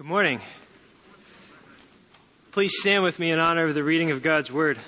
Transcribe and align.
Good 0.00 0.06
morning. 0.06 0.40
Please 2.52 2.72
stand 2.80 3.04
with 3.04 3.18
me 3.18 3.32
in 3.32 3.38
honor 3.38 3.66
of 3.66 3.74
the 3.74 3.84
reading 3.84 4.10
of 4.10 4.22
God's 4.22 4.50
Word. 4.50 4.78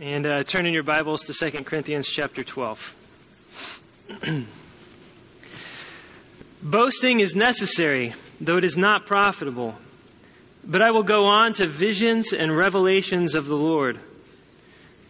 And 0.00 0.24
uh, 0.24 0.44
turn 0.44 0.66
in 0.66 0.72
your 0.72 0.84
Bibles 0.84 1.24
to 1.24 1.32
2 1.34 1.64
Corinthians 1.64 2.06
chapter 2.06 2.44
12. 2.44 2.96
Boasting 6.62 7.18
is 7.18 7.34
necessary, 7.34 8.14
though 8.40 8.58
it 8.58 8.62
is 8.62 8.76
not 8.78 9.06
profitable. 9.06 9.74
But 10.64 10.80
I 10.80 10.92
will 10.92 11.02
go 11.02 11.24
on 11.24 11.52
to 11.54 11.66
visions 11.66 12.32
and 12.32 12.56
revelations 12.56 13.34
of 13.34 13.46
the 13.46 13.56
Lord. 13.56 13.98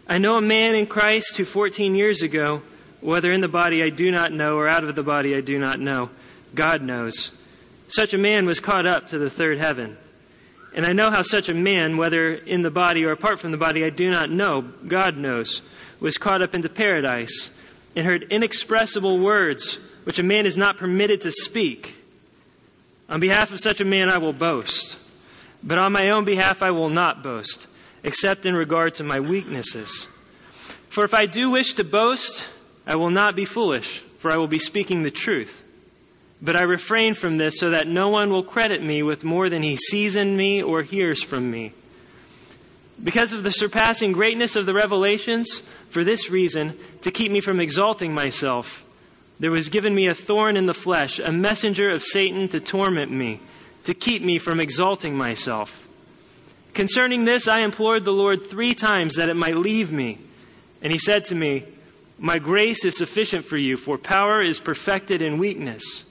I 0.09 0.17
know 0.17 0.39
a 0.39 0.41
man 0.41 0.75
in 0.75 0.87
Christ 0.87 1.37
who 1.37 1.45
14 1.45 1.95
years 1.95 2.23
ago, 2.23 2.63
whether 3.03 3.31
in 3.31 3.43
the 3.43 3.47
body 3.47 3.83
I 3.83 3.91
do 3.91 4.11
not 4.11 4.33
know 4.33 4.57
or 4.57 4.67
out 4.67 4.85
of 4.85 4.95
the 4.95 5.03
body 5.03 5.37
I 5.37 5.43
do 5.43 5.59
not 5.59 5.81
know, 5.81 6.09
God 6.55 6.81
knows 6.81 7.31
such 7.95 8.13
a 8.13 8.19
man 8.19 8.45
was 8.45 8.59
caught 8.59 8.87
up 8.87 9.07
to 9.09 9.19
the 9.19 9.31
third 9.31 9.59
heaven. 9.59 9.97
And 10.75 10.85
I 10.85 10.93
know 10.93 11.11
how 11.11 11.23
such 11.23 11.49
a 11.49 11.55
man, 11.55 11.97
whether 11.97 12.35
in 12.35 12.63
the 12.63 12.71
body 12.71 13.05
or 13.05 13.13
apart 13.13 13.39
from 13.39 13.53
the 13.53 13.57
body, 13.57 13.85
I 13.85 13.91
do 13.91 14.11
not 14.11 14.31
know, 14.31 14.63
God 14.63 15.17
knows, 15.17 15.63
was 16.01 16.19
caught 16.19 16.43
up 16.43 16.55
into 16.55 16.69
paradise 16.69 17.51
and 17.95 18.05
heard 18.05 18.25
inexpressible 18.25 19.21
words 19.21 19.79
which 20.03 20.19
a 20.19 20.25
man 20.25 20.45
is 20.45 20.57
not 20.57 20.77
permitted 20.77 21.21
to 21.21 21.31
speak. 21.31 21.97
On 23.09 23.21
behalf 23.21 23.53
of 23.53 23.61
such 23.61 23.81
a 23.81 23.85
man, 23.85 24.11
I 24.11 24.19
will 24.19 24.33
boast. 24.33 24.97
But 25.63 25.79
on 25.79 25.93
my 25.93 26.11
own 26.11 26.25
behalf, 26.25 26.63
I 26.63 26.73
will 26.73 26.91
not 26.91 27.23
boast, 27.23 27.69
except 28.03 28.45
in 28.45 28.57
regard 28.57 28.97
to 28.97 29.05
my 29.05 29.21
weaknesses. 29.21 30.09
For 30.89 31.05
if 31.05 31.15
I 31.15 31.27
do 31.27 31.51
wish 31.51 31.75
to 31.75 31.85
boast, 31.85 32.45
I 32.87 32.97
will 32.97 33.11
not 33.11 33.37
be 33.37 33.45
foolish, 33.45 34.03
for 34.19 34.33
I 34.33 34.37
will 34.37 34.49
be 34.49 34.59
speaking 34.59 35.05
the 35.05 35.11
truth. 35.13 35.63
But 36.45 36.61
I 36.61 36.65
refrain 36.65 37.15
from 37.15 37.37
this 37.37 37.59
so 37.59 37.71
that 37.71 37.89
no 37.89 38.11
one 38.11 38.31
will 38.31 38.43
credit 38.43 38.83
me 38.83 39.03
with 39.03 39.25
more 39.25 39.49
than 39.49 39.63
he 39.63 39.77
sees 39.77 40.15
in 40.15 40.37
me 40.37 40.63
or 40.63 40.83
hears 40.83 41.23
from 41.23 41.51
me. 41.51 41.73
Because 43.03 43.33
of 43.33 43.43
the 43.43 43.51
surpassing 43.51 44.13
greatness 44.13 44.55
of 44.55 44.67
the 44.67 44.75
revelations, 44.75 45.63
for 45.89 46.05
this 46.05 46.29
reason, 46.29 46.79
to 47.01 47.11
keep 47.11 47.33
me 47.33 47.41
from 47.41 47.61
exalting 47.61 48.13
myself, 48.13 48.85
there 49.41 49.51
was 49.51 49.71
given 49.71 49.95
me 49.95 50.07
a 50.07 50.15
thorn 50.15 50.57
in 50.59 50.67
the 50.67 50.75
flesh, 50.75 51.19
a 51.19 51.33
messenger 51.33 51.89
of 51.89 52.03
Satan 52.03 52.47
to 52.51 52.61
torment 52.61 53.11
me, 53.11 53.41
to 53.85 53.95
keep 53.95 54.23
me 54.23 54.39
from 54.39 54.61
exalting 54.61 55.17
myself. 55.17 55.89
Concerning 56.75 57.25
this, 57.25 57.49
I 57.49 57.61
implored 57.61 58.05
the 58.05 58.13
Lord 58.13 58.43
three 58.43 58.75
times 58.75 59.15
that 59.15 59.31
it 59.31 59.35
might 59.35 59.57
leave 59.57 59.91
me. 59.91 60.19
And 60.83 60.93
he 60.93 60.99
said 60.99 61.25
to 61.27 61.35
me, 61.35 61.65
My 62.19 62.39
grace 62.39 62.85
is 62.85 62.99
sufficient 62.99 63.47
for 63.47 63.57
you, 63.57 63.79
for 63.79 63.97
power 63.97 64.43
is 64.43 64.61
perfected 64.61 65.23
in 65.23 65.39
weakness. 65.39 66.05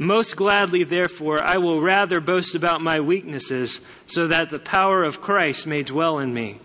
Most 0.00 0.34
gladly, 0.34 0.82
therefore, 0.82 1.42
I 1.42 1.58
will 1.58 1.82
rather 1.82 2.20
boast 2.20 2.54
about 2.54 2.80
my 2.80 3.00
weaknesses, 3.00 3.82
so 4.06 4.26
that 4.28 4.48
the 4.48 4.58
power 4.58 5.04
of 5.04 5.20
Christ 5.20 5.66
may 5.66 5.82
dwell 5.82 6.18
in 6.18 6.32
me. 6.32 6.58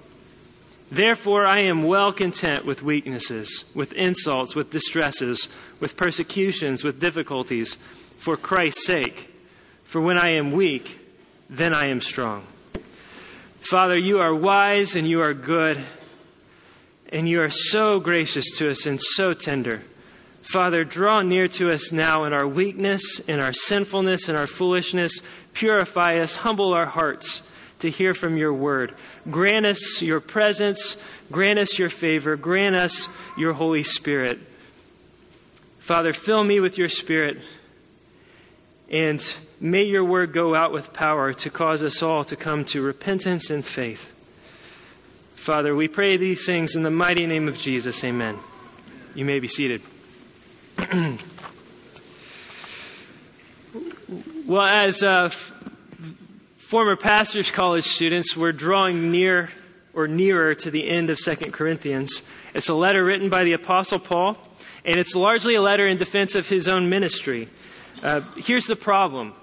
Therefore, 0.89 1.45
I 1.45 1.59
am 1.59 1.83
well 1.83 2.13
content 2.13 2.65
with 2.65 2.81
weaknesses, 2.81 3.65
with 3.73 3.91
insults, 3.91 4.55
with 4.55 4.71
distresses, 4.71 5.49
with 5.81 5.97
persecutions, 5.97 6.85
with 6.85 7.01
difficulties, 7.01 7.77
for 8.17 8.37
Christ's 8.37 8.85
sake. 8.85 9.29
For 9.83 9.99
when 9.99 10.17
I 10.17 10.29
am 10.29 10.53
weak, 10.53 10.97
then 11.49 11.73
I 11.75 11.87
am 11.87 11.99
strong. 11.99 12.45
Father, 13.59 13.97
you 13.97 14.21
are 14.21 14.33
wise 14.33 14.95
and 14.95 15.09
you 15.09 15.19
are 15.19 15.33
good, 15.33 15.83
and 17.09 17.27
you 17.27 17.41
are 17.41 17.49
so 17.49 17.99
gracious 17.99 18.45
to 18.59 18.69
us 18.69 18.85
and 18.85 19.01
so 19.01 19.33
tender. 19.33 19.81
Father, 20.45 20.83
draw 20.83 21.23
near 21.23 21.47
to 21.47 21.71
us 21.71 21.91
now 21.91 22.23
in 22.25 22.31
our 22.31 22.47
weakness, 22.47 23.19
in 23.27 23.39
our 23.39 23.51
sinfulness, 23.51 24.29
in 24.29 24.35
our 24.35 24.45
foolishness. 24.45 25.19
Purify 25.53 26.19
us, 26.19 26.35
humble 26.35 26.71
our 26.71 26.85
hearts 26.85 27.41
to 27.79 27.89
hear 27.89 28.13
from 28.13 28.37
your 28.37 28.53
word. 28.53 28.93
Grant 29.29 29.65
us 29.65 30.03
your 30.03 30.19
presence, 30.19 30.97
grant 31.31 31.57
us 31.57 31.79
your 31.79 31.89
favor, 31.89 32.35
grant 32.35 32.75
us 32.75 33.09
your 33.35 33.53
Holy 33.53 33.81
Spirit. 33.81 34.39
Father, 35.79 36.13
fill 36.13 36.43
me 36.43 36.59
with 36.59 36.77
your 36.77 36.89
Spirit, 36.89 37.41
and 38.87 39.35
may 39.59 39.83
your 39.83 40.05
word 40.05 40.31
go 40.31 40.53
out 40.53 40.71
with 40.71 40.93
power 40.93 41.33
to 41.33 41.49
cause 41.49 41.81
us 41.81 42.03
all 42.03 42.23
to 42.23 42.35
come 42.35 42.63
to 42.65 42.83
repentance 42.83 43.49
and 43.49 43.65
faith. 43.65 44.13
Father, 45.33 45.75
we 45.75 45.87
pray 45.87 46.17
these 46.17 46.45
things 46.45 46.75
in 46.75 46.83
the 46.83 46.91
mighty 46.91 47.25
name 47.25 47.47
of 47.47 47.57
Jesus. 47.57 48.03
Amen. 48.03 48.37
You 49.15 49.25
may 49.25 49.39
be 49.39 49.47
seated. 49.47 49.81
well, 54.45 54.67
as 54.67 55.01
uh, 55.03 55.29
f- 55.31 55.53
former 56.57 56.97
pastors' 56.97 57.49
college 57.49 57.85
students, 57.85 58.35
we're 58.35 58.51
drawing 58.51 59.09
near 59.11 59.49
or 59.93 60.07
nearer 60.07 60.53
to 60.53 60.69
the 60.69 60.89
end 60.89 61.09
of 61.09 61.17
Second 61.17 61.53
Corinthians. 61.53 62.21
It's 62.53 62.67
a 62.67 62.73
letter 62.73 63.05
written 63.05 63.29
by 63.29 63.45
the 63.45 63.53
Apostle 63.53 63.99
Paul, 63.99 64.37
and 64.83 64.97
it's 64.97 65.15
largely 65.15 65.55
a 65.55 65.61
letter 65.61 65.87
in 65.87 65.97
defense 65.97 66.35
of 66.35 66.49
his 66.49 66.67
own 66.67 66.89
ministry. 66.89 67.47
Uh, 68.03 68.21
here's 68.35 68.67
the 68.67 68.75
problem 68.75 69.33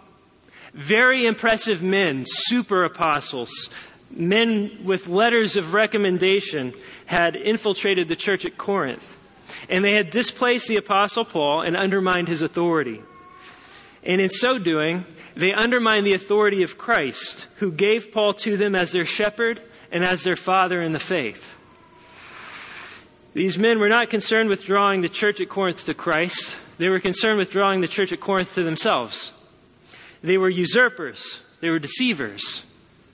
very 0.74 1.24
impressive 1.24 1.82
men, 1.82 2.24
super 2.26 2.84
apostles, 2.84 3.70
men 4.10 4.80
with 4.84 5.06
letters 5.06 5.56
of 5.56 5.72
recommendation, 5.72 6.74
had 7.06 7.36
infiltrated 7.36 8.08
the 8.08 8.16
church 8.16 8.44
at 8.44 8.58
Corinth. 8.58 9.18
And 9.68 9.84
they 9.84 9.94
had 9.94 10.10
displaced 10.10 10.68
the 10.68 10.76
Apostle 10.76 11.24
Paul 11.24 11.62
and 11.62 11.76
undermined 11.76 12.28
his 12.28 12.42
authority. 12.42 13.02
And 14.04 14.20
in 14.20 14.28
so 14.28 14.58
doing, 14.58 15.04
they 15.36 15.52
undermined 15.52 16.06
the 16.06 16.14
authority 16.14 16.62
of 16.62 16.78
Christ, 16.78 17.46
who 17.56 17.70
gave 17.70 18.12
Paul 18.12 18.32
to 18.34 18.56
them 18.56 18.74
as 18.74 18.92
their 18.92 19.06
shepherd 19.06 19.62
and 19.90 20.04
as 20.04 20.24
their 20.24 20.36
father 20.36 20.82
in 20.82 20.92
the 20.92 20.98
faith. 20.98 21.56
These 23.34 23.58
men 23.58 23.78
were 23.78 23.88
not 23.88 24.10
concerned 24.10 24.48
with 24.48 24.64
drawing 24.64 25.00
the 25.00 25.08
church 25.08 25.40
at 25.40 25.48
Corinth 25.48 25.84
to 25.86 25.94
Christ, 25.94 26.56
they 26.78 26.88
were 26.88 27.00
concerned 27.00 27.38
with 27.38 27.50
drawing 27.50 27.80
the 27.80 27.88
church 27.88 28.12
at 28.12 28.20
Corinth 28.20 28.54
to 28.54 28.62
themselves. 28.62 29.32
They 30.22 30.36
were 30.36 30.50
usurpers, 30.50 31.40
they 31.60 31.70
were 31.70 31.78
deceivers, 31.78 32.62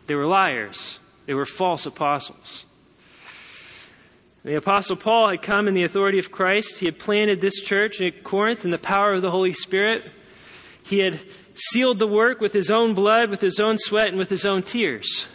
they 0.07 0.15
were 0.15 0.27
liars, 0.27 0.99
they 1.27 1.35
were 1.35 1.47
false 1.47 1.85
apostles. 1.85 2.65
The 4.49 4.55
Apostle 4.55 4.97
Paul 4.97 5.29
had 5.29 5.43
come 5.43 5.69
in 5.69 5.75
the 5.75 5.83
authority 5.83 6.19
of 6.19 6.33
Christ. 6.33 6.79
He 6.79 6.87
had 6.87 6.99
planted 6.99 7.43
this 7.43 7.61
church 7.61 8.01
at 8.01 8.25
Corinth 8.25 8.65
in 8.65 8.71
the 8.71 8.79
power 8.79 9.13
of 9.13 9.21
the 9.21 9.31
Holy 9.31 9.53
Spirit. 9.53 10.11
He 10.83 11.01
had 11.01 11.21
sealed 11.53 11.99
the 11.99 12.07
work 12.07 12.41
with 12.41 12.55
his 12.55 12.71
own 12.71 12.95
blood, 12.95 13.29
with 13.29 13.43
his 13.43 13.61
own 13.61 13.77
sweat, 13.77 14.07
and 14.09 14.17
with 14.17 14.31
his 14.31 14.47
own 14.47 14.63
tears. 14.63 15.27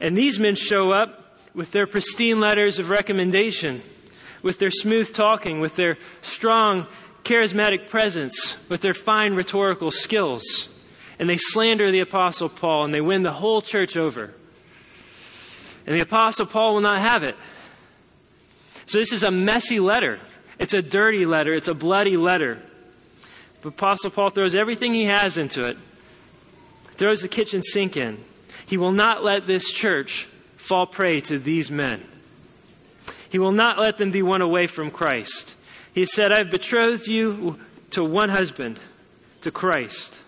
And 0.00 0.18
these 0.18 0.40
men 0.40 0.56
show 0.56 0.90
up 0.90 1.38
with 1.54 1.70
their 1.70 1.86
pristine 1.86 2.40
letters 2.40 2.80
of 2.80 2.90
recommendation, 2.90 3.80
with 4.42 4.58
their 4.58 4.72
smooth 4.72 5.14
talking, 5.14 5.60
with 5.60 5.76
their 5.76 5.96
strong, 6.22 6.88
charismatic 7.22 7.88
presence, 7.88 8.56
with 8.68 8.80
their 8.80 8.92
fine 8.92 9.36
rhetorical 9.36 9.92
skills. 9.92 10.66
And 11.20 11.30
they 11.30 11.36
slander 11.38 11.92
the 11.92 12.00
Apostle 12.00 12.48
Paul 12.48 12.86
and 12.86 12.92
they 12.92 13.00
win 13.00 13.22
the 13.22 13.34
whole 13.34 13.62
church 13.62 13.96
over. 13.96 14.34
And 15.86 15.94
the 15.94 16.02
Apostle 16.02 16.46
Paul 16.46 16.74
will 16.74 16.80
not 16.80 16.98
have 16.98 17.22
it. 17.22 17.36
So 18.92 18.98
this 18.98 19.14
is 19.14 19.22
a 19.22 19.30
messy 19.30 19.80
letter. 19.80 20.20
It's 20.58 20.74
a 20.74 20.82
dirty 20.82 21.24
letter. 21.24 21.54
It's 21.54 21.66
a 21.66 21.72
bloody 21.72 22.18
letter. 22.18 22.58
But 23.62 23.70
Apostle 23.70 24.10
Paul 24.10 24.28
throws 24.28 24.54
everything 24.54 24.92
he 24.92 25.04
has 25.04 25.38
into 25.38 25.66
it, 25.66 25.78
throws 26.98 27.22
the 27.22 27.28
kitchen 27.28 27.62
sink 27.62 27.96
in. 27.96 28.22
He 28.66 28.76
will 28.76 28.92
not 28.92 29.24
let 29.24 29.46
this 29.46 29.70
church 29.70 30.28
fall 30.58 30.84
prey 30.84 31.22
to 31.22 31.38
these 31.38 31.70
men. 31.70 32.04
He 33.30 33.38
will 33.38 33.52
not 33.52 33.78
let 33.78 33.96
them 33.96 34.10
be 34.10 34.20
won 34.20 34.42
away 34.42 34.66
from 34.66 34.90
Christ. 34.90 35.56
He 35.94 36.04
said, 36.04 36.30
I've 36.30 36.50
betrothed 36.50 37.06
you 37.06 37.58
to 37.92 38.04
one 38.04 38.28
husband, 38.28 38.78
to 39.40 39.50
Christ. 39.50 40.20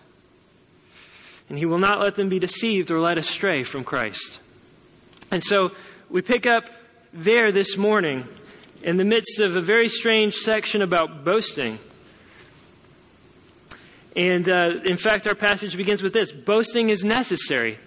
And 1.49 1.59
he 1.59 1.67
will 1.67 1.77
not 1.77 1.99
let 1.99 2.15
them 2.15 2.29
be 2.29 2.39
deceived 2.39 2.89
or 2.89 2.99
led 2.99 3.19
astray 3.19 3.61
from 3.61 3.83
Christ. 3.83 4.39
And 5.29 5.43
so 5.43 5.71
we 6.09 6.23
pick 6.23 6.47
up 6.47 6.71
there 7.13 7.51
this 7.51 7.77
morning 7.77 8.27
in 8.85 8.97
the 8.97 9.03
midst 9.03 9.39
of 9.39 9.55
a 9.55 9.61
very 9.61 9.89
strange 9.89 10.35
section 10.35 10.83
about 10.83 11.25
boasting. 11.25 11.79
And 14.15 14.47
uh, 14.47 14.79
in 14.85 14.95
fact, 14.95 15.25
our 15.25 15.33
passage 15.33 15.75
begins 15.75 16.03
with 16.03 16.13
this 16.13 16.31
boasting 16.31 16.89
is 16.89 17.03
necessary, 17.03 17.79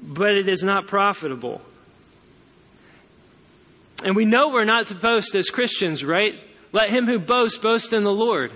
but 0.00 0.32
it 0.32 0.50
is 0.50 0.62
not 0.62 0.86
profitable. 0.86 1.62
And 4.04 4.14
we 4.14 4.26
know 4.26 4.50
we're 4.50 4.64
not 4.64 4.88
to 4.88 4.94
boast 4.94 5.34
as 5.34 5.48
Christians, 5.48 6.04
right? 6.04 6.38
Let 6.70 6.90
him 6.90 7.06
who 7.06 7.18
boasts 7.18 7.56
boast 7.56 7.94
in 7.94 8.02
the 8.02 8.12
Lord. 8.12 8.52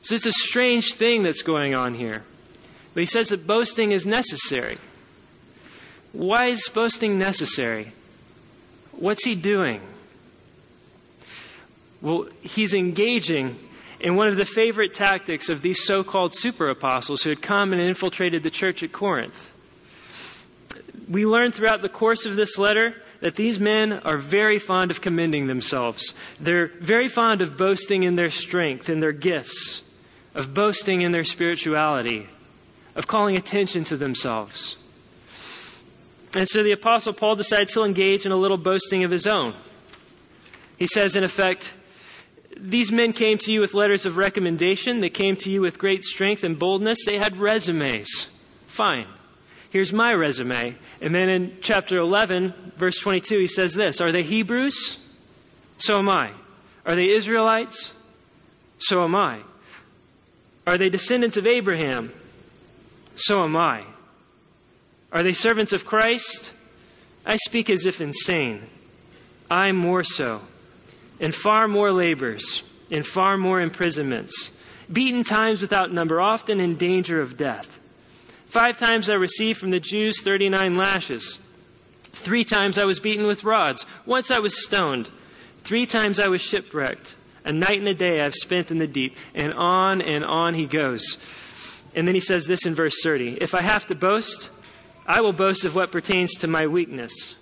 So 0.00 0.14
it's 0.14 0.26
a 0.26 0.32
strange 0.32 0.94
thing 0.94 1.24
that's 1.24 1.42
going 1.42 1.74
on 1.74 1.92
here. 1.92 2.22
But 2.94 3.00
he 3.00 3.06
says 3.06 3.28
that 3.28 3.46
boasting 3.46 3.92
is 3.92 4.06
necessary. 4.06 4.78
Why 6.12 6.46
is 6.46 6.70
boasting 6.70 7.18
necessary? 7.18 7.92
What's 8.92 9.24
he 9.26 9.34
doing? 9.34 9.82
Well, 12.02 12.26
he's 12.40 12.74
engaging 12.74 13.58
in 14.00 14.16
one 14.16 14.26
of 14.26 14.36
the 14.36 14.44
favorite 14.44 14.92
tactics 14.92 15.48
of 15.48 15.62
these 15.62 15.84
so 15.84 16.02
called 16.02 16.34
super 16.34 16.66
apostles 16.66 17.22
who 17.22 17.30
had 17.30 17.40
come 17.40 17.72
and 17.72 17.80
infiltrated 17.80 18.42
the 18.42 18.50
church 18.50 18.82
at 18.82 18.92
Corinth. 18.92 19.48
We 21.08 21.24
learn 21.24 21.52
throughout 21.52 21.82
the 21.82 21.88
course 21.88 22.26
of 22.26 22.34
this 22.34 22.58
letter 22.58 22.96
that 23.20 23.36
these 23.36 23.60
men 23.60 23.92
are 23.92 24.18
very 24.18 24.58
fond 24.58 24.90
of 24.90 25.00
commending 25.00 25.46
themselves. 25.46 26.12
They're 26.40 26.72
very 26.80 27.06
fond 27.06 27.40
of 27.40 27.56
boasting 27.56 28.02
in 28.02 28.16
their 28.16 28.30
strength 28.30 28.88
and 28.88 29.00
their 29.00 29.12
gifts, 29.12 29.82
of 30.34 30.52
boasting 30.52 31.02
in 31.02 31.12
their 31.12 31.22
spirituality, 31.22 32.28
of 32.96 33.06
calling 33.06 33.36
attention 33.36 33.84
to 33.84 33.96
themselves. 33.96 34.76
And 36.34 36.48
so 36.48 36.64
the 36.64 36.72
Apostle 36.72 37.12
Paul 37.12 37.36
decides 37.36 37.72
he'll 37.72 37.84
engage 37.84 38.26
in 38.26 38.32
a 38.32 38.36
little 38.36 38.56
boasting 38.56 39.04
of 39.04 39.12
his 39.12 39.28
own. 39.28 39.54
He 40.76 40.88
says, 40.88 41.14
in 41.14 41.22
effect, 41.22 41.70
these 42.62 42.92
men 42.92 43.12
came 43.12 43.38
to 43.38 43.52
you 43.52 43.60
with 43.60 43.74
letters 43.74 44.06
of 44.06 44.16
recommendation. 44.16 45.00
They 45.00 45.10
came 45.10 45.34
to 45.36 45.50
you 45.50 45.60
with 45.60 45.80
great 45.80 46.04
strength 46.04 46.44
and 46.44 46.56
boldness. 46.56 47.04
They 47.04 47.18
had 47.18 47.36
resumes. 47.36 48.28
Fine. 48.68 49.08
Here's 49.70 49.92
my 49.92 50.14
resume. 50.14 50.76
And 51.00 51.12
then 51.12 51.28
in 51.28 51.56
chapter 51.60 51.98
11, 51.98 52.72
verse 52.76 52.98
22, 52.98 53.40
he 53.40 53.46
says 53.48 53.74
this 53.74 54.00
Are 54.00 54.12
they 54.12 54.22
Hebrews? 54.22 54.98
So 55.78 55.98
am 55.98 56.08
I. 56.08 56.30
Are 56.86 56.94
they 56.94 57.10
Israelites? 57.10 57.90
So 58.78 59.02
am 59.02 59.16
I. 59.16 59.40
Are 60.64 60.78
they 60.78 60.88
descendants 60.88 61.36
of 61.36 61.48
Abraham? 61.48 62.12
So 63.16 63.42
am 63.42 63.56
I. 63.56 63.84
Are 65.10 65.24
they 65.24 65.32
servants 65.32 65.72
of 65.72 65.84
Christ? 65.84 66.52
I 67.26 67.36
speak 67.36 67.68
as 67.68 67.86
if 67.86 68.00
insane. 68.00 68.62
I 69.50 69.72
more 69.72 70.04
so. 70.04 70.42
And 71.22 71.34
far 71.34 71.68
more 71.68 71.90
labors, 71.90 72.62
and 72.90 73.06
far 73.06 73.38
more 73.38 73.60
imprisonments, 73.60 74.50
beaten 74.92 75.24
times 75.24 75.62
without 75.62 75.92
number, 75.92 76.20
often 76.20 76.60
in 76.60 76.76
danger 76.76 77.20
of 77.20 77.38
death. 77.38 77.78
Five 78.46 78.76
times 78.76 79.08
I 79.08 79.14
received 79.14 79.58
from 79.58 79.70
the 79.70 79.80
Jews 79.80 80.20
39 80.20 80.74
lashes. 80.74 81.38
Three 82.12 82.44
times 82.44 82.78
I 82.78 82.84
was 82.84 83.00
beaten 83.00 83.26
with 83.26 83.44
rods. 83.44 83.86
Once 84.04 84.30
I 84.30 84.40
was 84.40 84.62
stoned. 84.62 85.08
Three 85.64 85.86
times 85.86 86.20
I 86.20 86.28
was 86.28 86.42
shipwrecked. 86.42 87.16
A 87.44 87.52
night 87.52 87.78
and 87.78 87.88
a 87.88 87.94
day 87.94 88.20
I've 88.20 88.34
spent 88.34 88.70
in 88.70 88.76
the 88.76 88.86
deep. 88.86 89.16
And 89.34 89.54
on 89.54 90.02
and 90.02 90.24
on 90.24 90.54
he 90.54 90.66
goes. 90.66 91.16
And 91.94 92.06
then 92.06 92.14
he 92.14 92.20
says 92.20 92.46
this 92.46 92.66
in 92.66 92.74
verse 92.74 93.02
30 93.02 93.38
If 93.40 93.54
I 93.54 93.62
have 93.62 93.86
to 93.86 93.94
boast, 93.94 94.50
I 95.06 95.20
will 95.20 95.32
boast 95.32 95.64
of 95.64 95.74
what 95.74 95.90
pertains 95.90 96.32
to 96.40 96.46
my 96.46 96.66
weakness. 96.66 97.36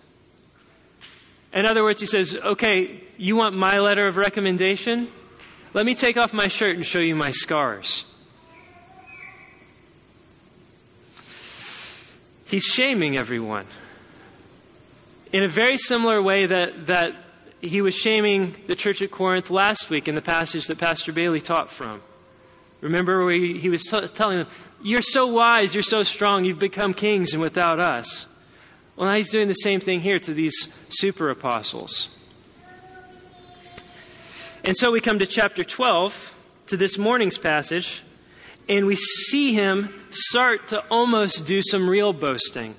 In 1.52 1.66
other 1.66 1.82
words, 1.82 2.00
he 2.00 2.06
says, 2.06 2.36
Okay, 2.36 3.02
you 3.20 3.36
want 3.36 3.54
my 3.54 3.78
letter 3.78 4.06
of 4.06 4.16
recommendation? 4.16 5.08
Let 5.74 5.84
me 5.84 5.94
take 5.94 6.16
off 6.16 6.32
my 6.32 6.48
shirt 6.48 6.76
and 6.76 6.86
show 6.86 7.00
you 7.00 7.14
my 7.14 7.30
scars. 7.30 8.06
He's 12.46 12.64
shaming 12.64 13.18
everyone 13.18 13.66
in 15.32 15.44
a 15.44 15.48
very 15.48 15.76
similar 15.76 16.22
way 16.22 16.46
that, 16.46 16.86
that 16.86 17.14
he 17.60 17.82
was 17.82 17.94
shaming 17.94 18.56
the 18.66 18.74
church 18.74 19.02
at 19.02 19.10
Corinth 19.10 19.50
last 19.50 19.90
week 19.90 20.08
in 20.08 20.14
the 20.14 20.22
passage 20.22 20.66
that 20.68 20.78
Pastor 20.78 21.12
Bailey 21.12 21.42
taught 21.42 21.70
from. 21.70 22.00
Remember 22.80 23.22
where 23.22 23.34
he, 23.34 23.58
he 23.58 23.68
was 23.68 23.82
t- 23.84 24.08
telling 24.08 24.38
them, 24.38 24.48
You're 24.82 25.02
so 25.02 25.26
wise, 25.26 25.74
you're 25.74 25.82
so 25.82 26.02
strong, 26.02 26.44
you've 26.46 26.58
become 26.58 26.94
kings 26.94 27.34
and 27.34 27.42
without 27.42 27.78
us. 27.78 28.24
Well, 28.96 29.08
now 29.08 29.16
he's 29.16 29.30
doing 29.30 29.48
the 29.48 29.54
same 29.54 29.78
thing 29.78 30.00
here 30.00 30.18
to 30.18 30.32
these 30.32 30.68
super 30.88 31.28
apostles. 31.28 32.08
And 34.62 34.76
so 34.76 34.90
we 34.90 35.00
come 35.00 35.18
to 35.18 35.26
chapter 35.26 35.64
12, 35.64 36.34
to 36.66 36.76
this 36.76 36.98
morning's 36.98 37.38
passage, 37.38 38.02
and 38.68 38.84
we 38.84 38.94
see 38.94 39.54
him 39.54 39.88
start 40.10 40.68
to 40.68 40.84
almost 40.90 41.46
do 41.46 41.62
some 41.62 41.88
real 41.88 42.12
boasting. 42.12 42.74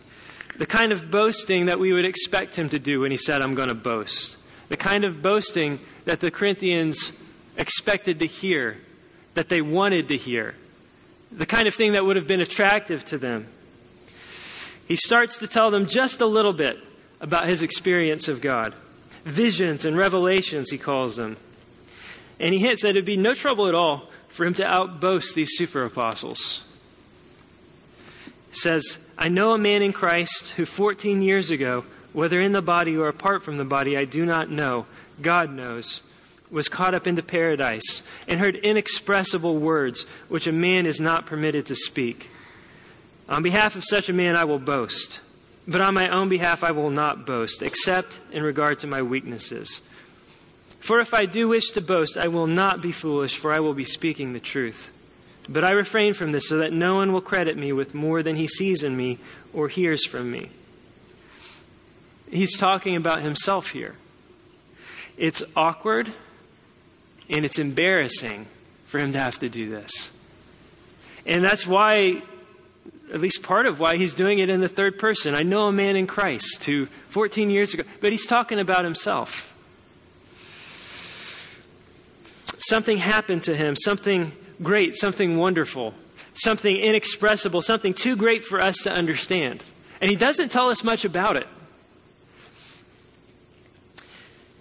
The 0.58 0.68
kind 0.68 0.92
of 0.92 1.10
boasting 1.10 1.66
that 1.66 1.80
we 1.80 1.92
would 1.92 2.06
expect 2.06 2.56
him 2.56 2.70
to 2.70 2.78
do 2.78 3.00
when 3.00 3.10
he 3.10 3.18
said, 3.18 3.42
I'm 3.42 3.56
going 3.56 3.70
to 3.70 3.76
boast. 3.76 4.38
The 4.70 4.78
kind 4.78 5.04
of 5.04 5.24
boasting 5.24 5.80
that 6.06 6.20
the 6.20 6.30
Corinthians 6.30 7.14
expected 7.58 8.20
to 8.20 8.28
hear 8.28 8.78
that 9.34 9.50
they 9.50 9.62
wanted 9.62 10.08
to 10.10 10.18
hear, 10.18 10.54
the 11.32 11.48
kind 11.48 11.68
of 11.68 11.74
thing 11.74 11.94
that 11.94 12.06
would 12.06 12.16
have 12.16 12.28
been 12.28 12.42
attractive 12.42 13.04
to 13.06 13.18
them. 13.18 13.48
He 14.88 14.96
starts 14.96 15.40
to 15.40 15.48
tell 15.48 15.72
them 15.72 15.88
just 15.88 16.22
a 16.22 16.28
little 16.28 16.54
bit 16.54 16.78
about 17.20 17.48
his 17.48 17.64
experience 17.64 18.28
of 18.28 18.40
God. 18.40 18.76
Visions 19.26 19.84
and 19.86 19.98
revelations, 19.98 20.70
he 20.70 20.78
calls 20.78 21.16
them. 21.16 21.38
And 22.42 22.54
he 22.54 22.60
hints 22.60 22.82
that 22.82 22.90
it'd 22.90 23.06
be 23.06 23.16
no 23.16 23.34
trouble 23.34 23.68
at 23.68 23.76
all 23.76 24.10
for 24.28 24.46
him 24.46 24.54
to 24.56 24.66
outboast 24.66 25.36
these 25.36 25.52
super 25.54 25.84
apostles. 25.84 26.62
He 28.52 28.58
says, 28.58 28.98
I 29.18 29.30
know 29.30 29.54
a 29.54 29.58
man 29.58 29.82
in 29.82 29.94
Christ 29.94 30.50
who 30.50 30.66
14 30.66 31.22
years 31.22 31.52
ago, 31.52 31.86
whether 32.12 32.42
in 32.42 32.52
the 32.52 32.62
body 32.62 32.98
or 32.98 33.08
apart 33.08 33.44
from 33.44 33.58
the 33.58 33.64
body, 33.64 33.96
I 33.96 34.04
do 34.04 34.26
not 34.26 34.50
know, 34.50 34.88
God 35.22 35.52
knows 35.52 36.02
was 36.52 36.68
caught 36.68 36.94
up 36.94 37.08
into 37.08 37.24
paradise 37.24 38.04
and 38.28 38.40
heard 38.40 38.58
inexpressible 38.58 39.58
words 39.58 40.06
which 40.28 40.48
a 40.48 40.52
man 40.52 40.86
is 40.86 41.00
not 41.00 41.26
permitted 41.26 41.66
to 41.68 41.76
speak. 41.76 42.30
On 43.30 43.42
behalf 43.42 43.76
of 43.76 43.86
such 43.86 44.10
a 44.10 44.14
man, 44.14 44.36
I 44.36 44.44
will 44.44 44.60
boast. 44.60 45.22
But 45.68 45.82
on 45.82 45.94
my 45.94 46.10
own 46.10 46.28
behalf, 46.28 46.64
I 46.64 46.72
will 46.72 46.90
not 46.90 47.26
boast, 47.26 47.62
except 47.62 48.20
in 48.32 48.44
regard 48.44 48.80
to 48.80 48.88
my 48.88 49.02
weaknesses. 49.02 49.82
For 50.82 51.00
if 51.00 51.14
I 51.14 51.28
do 51.28 51.48
wish 51.48 51.70
to 51.72 51.82
boast, 51.82 52.18
I 52.18 52.28
will 52.28 52.48
not 52.48 52.82
be 52.82 52.92
foolish, 52.92 53.38
for 53.38 53.54
I 53.54 53.60
will 53.60 53.76
be 53.76 53.86
speaking 53.86 54.34
the 54.34 54.40
truth. 54.40 54.92
But 55.48 55.64
I 55.64 55.74
refrain 55.74 56.14
from 56.14 56.32
this 56.32 56.50
so 56.50 56.58
that 56.58 56.74
no 56.74 56.96
one 56.96 57.14
will 57.14 57.22
credit 57.22 57.56
me 57.56 57.72
with 57.72 57.94
more 57.94 58.24
than 58.24 58.36
he 58.36 58.48
sees 58.48 58.82
in 58.82 58.98
me 58.98 59.20
or 59.54 59.68
hears 59.68 60.06
from 60.06 60.32
me. 60.32 60.50
He's 62.32 62.58
talking 62.58 62.96
about 62.96 63.22
himself 63.22 63.72
here. 63.72 63.96
It's 65.18 65.44
awkward 65.56 66.12
and 67.30 67.46
it's 67.46 67.60
embarrassing 67.60 68.48
for 68.86 68.98
him 68.98 69.12
to 69.12 69.20
have 69.20 69.38
to 69.40 69.50
do 69.50 69.70
this. 69.70 70.10
And 71.28 71.44
that's 71.44 71.68
why, 71.68 72.24
at 73.14 73.20
least 73.20 73.44
part 73.44 73.68
of 73.68 73.80
why 73.80 73.98
he's 73.98 74.14
doing 74.14 74.40
it 74.40 74.50
in 74.50 74.62
the 74.62 74.70
third 74.70 74.98
person. 74.98 75.36
I 75.36 75.44
know 75.44 75.68
a 75.68 75.72
man 75.72 75.96
in 75.96 76.08
Christ 76.08 76.64
who 76.64 76.88
14 77.10 77.52
years 77.52 77.74
ago, 77.74 77.84
but 78.00 78.12
he's 78.12 78.26
talking 78.26 78.60
about 78.60 78.84
himself. 78.84 79.51
Something 82.62 82.98
happened 82.98 83.44
to 83.44 83.56
him, 83.56 83.76
something 83.76 84.34
great, 84.62 84.96
something 84.96 85.38
wonderful, 85.38 85.96
something 86.36 86.76
inexpressible, 86.78 87.64
something 87.64 87.94
too 87.94 88.16
great 88.16 88.44
for 88.44 88.62
us 88.62 88.78
to 88.84 88.92
understand. 88.92 89.64
And 90.00 90.12
he 90.12 90.16
doesn't 90.16 90.50
tell 90.50 90.70
us 90.70 90.84
much 90.84 91.04
about 91.04 91.38
it. 91.38 91.48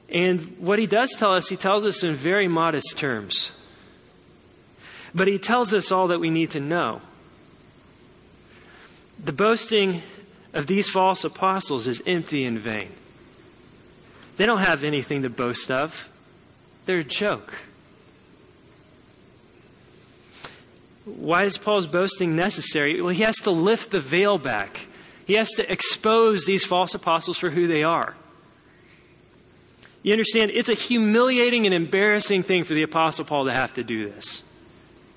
And 0.08 0.56
what 0.58 0.78
he 0.78 0.86
does 0.86 1.10
tell 1.12 1.34
us, 1.34 1.48
he 1.50 1.56
tells 1.56 1.84
us 1.84 2.02
in 2.02 2.16
very 2.16 2.48
modest 2.48 2.96
terms. 2.96 3.52
But 5.14 5.28
he 5.28 5.38
tells 5.38 5.74
us 5.74 5.92
all 5.92 6.08
that 6.08 6.20
we 6.20 6.30
need 6.30 6.50
to 6.50 6.60
know. 6.60 7.02
The 9.22 9.32
boasting 9.32 10.02
of 10.54 10.66
these 10.66 10.88
false 10.88 11.22
apostles 11.22 11.86
is 11.86 12.02
empty 12.06 12.44
and 12.46 12.58
vain. 12.58 12.92
They 14.36 14.46
don't 14.46 14.64
have 14.64 14.84
anything 14.84 15.20
to 15.22 15.30
boast 15.30 15.70
of, 15.70 16.08
they're 16.86 17.00
a 17.00 17.04
joke. 17.04 17.52
Why 21.04 21.44
is 21.44 21.58
Paul's 21.58 21.86
boasting 21.86 22.36
necessary? 22.36 23.00
Well, 23.00 23.14
he 23.14 23.22
has 23.22 23.36
to 23.38 23.50
lift 23.50 23.90
the 23.90 24.00
veil 24.00 24.38
back. 24.38 24.88
He 25.26 25.34
has 25.34 25.48
to 25.52 25.70
expose 25.70 26.44
these 26.44 26.64
false 26.64 26.94
apostles 26.94 27.38
for 27.38 27.50
who 27.50 27.66
they 27.66 27.82
are. 27.82 28.16
You 30.02 30.12
understand? 30.12 30.50
It's 30.52 30.68
a 30.68 30.74
humiliating 30.74 31.66
and 31.66 31.74
embarrassing 31.74 32.42
thing 32.42 32.64
for 32.64 32.74
the 32.74 32.82
Apostle 32.82 33.24
Paul 33.24 33.44
to 33.44 33.52
have 33.52 33.74
to 33.74 33.84
do 33.84 34.10
this, 34.10 34.42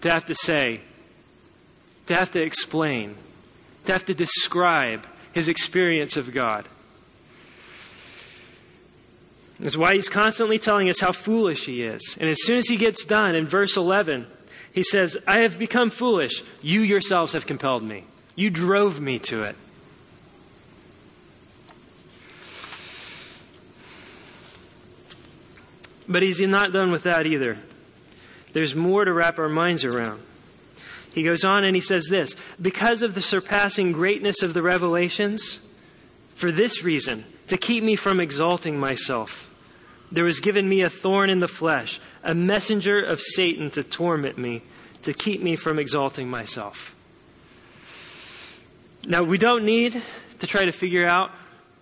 to 0.01 0.11
have 0.11 0.25
to 0.25 0.35
say, 0.35 0.81
to 2.07 2.15
have 2.15 2.31
to 2.31 2.43
explain, 2.43 3.15
to 3.85 3.93
have 3.93 4.05
to 4.05 4.13
describe 4.13 5.07
his 5.31 5.47
experience 5.47 6.17
of 6.17 6.33
God. 6.33 6.67
That's 9.63 9.77
why 9.77 9.93
he's 9.93 10.09
constantly 10.09 10.59
telling 10.59 10.89
us 10.89 10.99
how 10.99 11.13
foolish 11.13 11.65
he 11.65 11.83
is. 11.83 12.17
And 12.19 12.29
as 12.29 12.43
soon 12.43 12.57
as 12.57 12.67
he 12.67 12.75
gets 12.75 13.05
done 13.05 13.33
in 13.33 13.47
verse 13.47 13.77
11, 13.77 14.27
he 14.73 14.83
says, 14.83 15.17
I 15.25 15.37
have 15.39 15.57
become 15.57 15.89
foolish. 15.89 16.43
You 16.61 16.81
yourselves 16.81 17.31
have 17.31 17.47
compelled 17.47 17.81
me. 17.81 18.03
You 18.35 18.49
drove 18.49 18.99
me 18.99 19.19
to 19.19 19.43
it. 19.43 19.55
But 26.09 26.23
he's 26.23 26.41
not 26.41 26.73
done 26.73 26.91
with 26.91 27.03
that 27.03 27.25
either. 27.25 27.57
There's 28.51 28.75
more 28.75 29.05
to 29.05 29.13
wrap 29.13 29.39
our 29.39 29.47
minds 29.47 29.85
around. 29.85 30.21
He 31.13 31.23
goes 31.23 31.45
on 31.45 31.63
and 31.63 31.73
he 31.73 31.81
says 31.81 32.07
this 32.09 32.35
Because 32.61 33.01
of 33.01 33.15
the 33.15 33.21
surpassing 33.21 33.93
greatness 33.93 34.43
of 34.43 34.53
the 34.53 34.61
revelations, 34.61 35.59
for 36.35 36.51
this 36.51 36.83
reason, 36.83 37.23
to 37.47 37.55
keep 37.55 37.81
me 37.81 37.95
from 37.95 38.19
exalting 38.19 38.77
myself, 38.77 39.49
There 40.13 40.23
was 40.23 40.39
given 40.39 40.69
me 40.69 40.81
a 40.81 40.89
thorn 40.91 41.31
in 41.31 41.39
the 41.39 41.47
flesh, 41.47 41.99
a 42.23 42.35
messenger 42.35 43.01
of 43.01 43.19
Satan 43.19 43.71
to 43.71 43.81
torment 43.81 44.37
me, 44.37 44.61
to 45.01 45.11
keep 45.11 45.41
me 45.41 45.55
from 45.55 45.79
exalting 45.79 46.29
myself. 46.29 46.95
Now, 49.07 49.23
we 49.23 49.39
don't 49.39 49.65
need 49.65 49.99
to 50.37 50.47
try 50.47 50.65
to 50.65 50.71
figure 50.71 51.07
out 51.07 51.31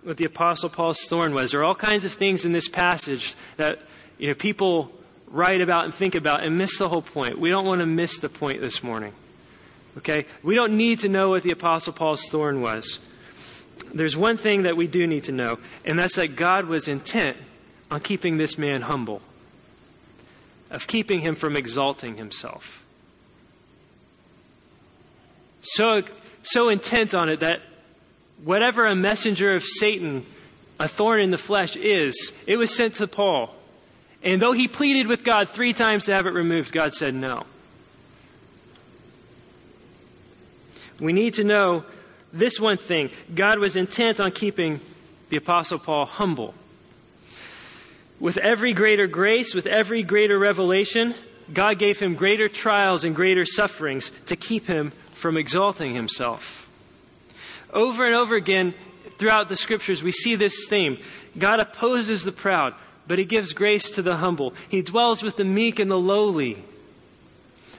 what 0.03 0.15
the 0.15 0.23
Apostle 0.23 0.69
Paul's 0.69 1.01
thorn 1.01 1.33
was. 1.33 1.51
There 1.51 1.59
are 1.59 1.65
all 1.65 1.75
kinds 1.75 2.05
of 2.05 2.13
things 2.13 2.45
in 2.45 2.53
this 2.53 2.69
passage 2.69 3.35
that 3.57 3.79
you 4.17 4.29
know, 4.29 4.33
people 4.33 4.93
write 5.27 5.59
about 5.59 5.83
and 5.83 5.93
think 5.93 6.15
about 6.15 6.41
and 6.41 6.57
miss 6.57 6.77
the 6.77 6.88
whole 6.88 7.01
point. 7.01 7.38
We 7.38 7.50
don't 7.50 7.65
want 7.65 7.81
to 7.81 7.85
miss 7.85 8.19
the 8.19 8.29
point 8.29 8.61
this 8.61 8.81
morning. 8.81 9.11
Okay? 9.97 10.25
We 10.41 10.55
don't 10.55 10.77
need 10.77 11.00
to 11.00 11.09
know 11.09 11.29
what 11.29 11.43
the 11.43 11.51
Apostle 11.51 11.91
Paul's 11.91 12.25
thorn 12.29 12.61
was. 12.61 13.00
There's 13.93 14.15
one 14.15 14.38
thing 14.38 14.63
that 14.63 14.77
we 14.77 14.88
do 14.88 15.05
need 15.05 15.25
to 15.25 15.33
know, 15.33 15.59
and 15.83 16.00
that's 16.00 16.15
that 16.15 16.38
God 16.38 16.67
was 16.67 16.88
intent 16.88 17.35
on 17.91 18.00
keeping 18.00 18.38
this 18.38 18.57
man 18.57 18.81
humble, 18.81 19.21
of 20.71 20.88
keeping 20.88 21.19
him 21.19 21.36
from 21.36 21.57
exalting 21.57 22.15
himself. 22.15 22.83
So, 25.62 26.01
so 26.41 26.69
intent 26.69 27.13
on 27.13 27.29
it 27.29 27.41
that 27.41 27.62
whatever 28.43 28.88
a 28.88 28.95
messenger 28.95 29.53
of 29.53 29.63
Satan, 29.63 30.25
a 30.79 30.88
thorn 30.88 31.19
in 31.19 31.31
the 31.31 31.38
flesh 31.38 31.75
is, 31.75 32.31
it 32.48 32.55
was 32.55 32.74
sent 32.74 32.95
to 32.95 33.07
Paul. 33.07 33.53
And 34.24 34.41
though 34.41 34.53
he 34.53 34.67
pleaded 34.67 35.07
with 35.07 35.24
God 35.24 35.50
three 35.50 35.74
times 35.74 36.05
to 36.05 36.13
have 36.13 36.25
it 36.25 36.33
removed, 36.33 36.71
God 36.71 36.93
said 36.93 37.13
no. 37.13 37.43
We 41.00 41.13
need 41.13 41.33
to 41.36 41.43
know 41.43 41.83
this 42.31 42.60
one 42.60 42.77
thing 42.77 43.10
God 43.33 43.60
was 43.60 43.75
intent 43.75 44.19
on 44.19 44.31
keeping 44.31 44.79
the 45.29 45.38
Apostle 45.38 45.79
Paul 45.79 46.05
humble. 46.05 46.53
With 48.21 48.37
every 48.37 48.73
greater 48.73 49.07
grace, 49.07 49.55
with 49.55 49.65
every 49.65 50.03
greater 50.03 50.37
revelation, 50.37 51.15
God 51.51 51.79
gave 51.79 51.99
him 51.99 52.13
greater 52.13 52.47
trials 52.47 53.03
and 53.03 53.15
greater 53.15 53.45
sufferings 53.45 54.11
to 54.27 54.35
keep 54.35 54.67
him 54.67 54.91
from 55.13 55.37
exalting 55.37 55.95
himself. 55.95 56.69
Over 57.73 58.05
and 58.05 58.13
over 58.13 58.35
again 58.35 58.75
throughout 59.17 59.49
the 59.49 59.55
scriptures, 59.55 60.03
we 60.03 60.11
see 60.11 60.35
this 60.35 60.67
theme 60.69 60.99
God 61.35 61.59
opposes 61.59 62.23
the 62.23 62.31
proud, 62.31 62.75
but 63.07 63.17
he 63.17 63.25
gives 63.25 63.53
grace 63.53 63.89
to 63.95 64.03
the 64.03 64.17
humble. 64.17 64.53
He 64.69 64.83
dwells 64.83 65.23
with 65.23 65.37
the 65.37 65.43
meek 65.43 65.79
and 65.79 65.89
the 65.89 65.97
lowly, 65.97 66.63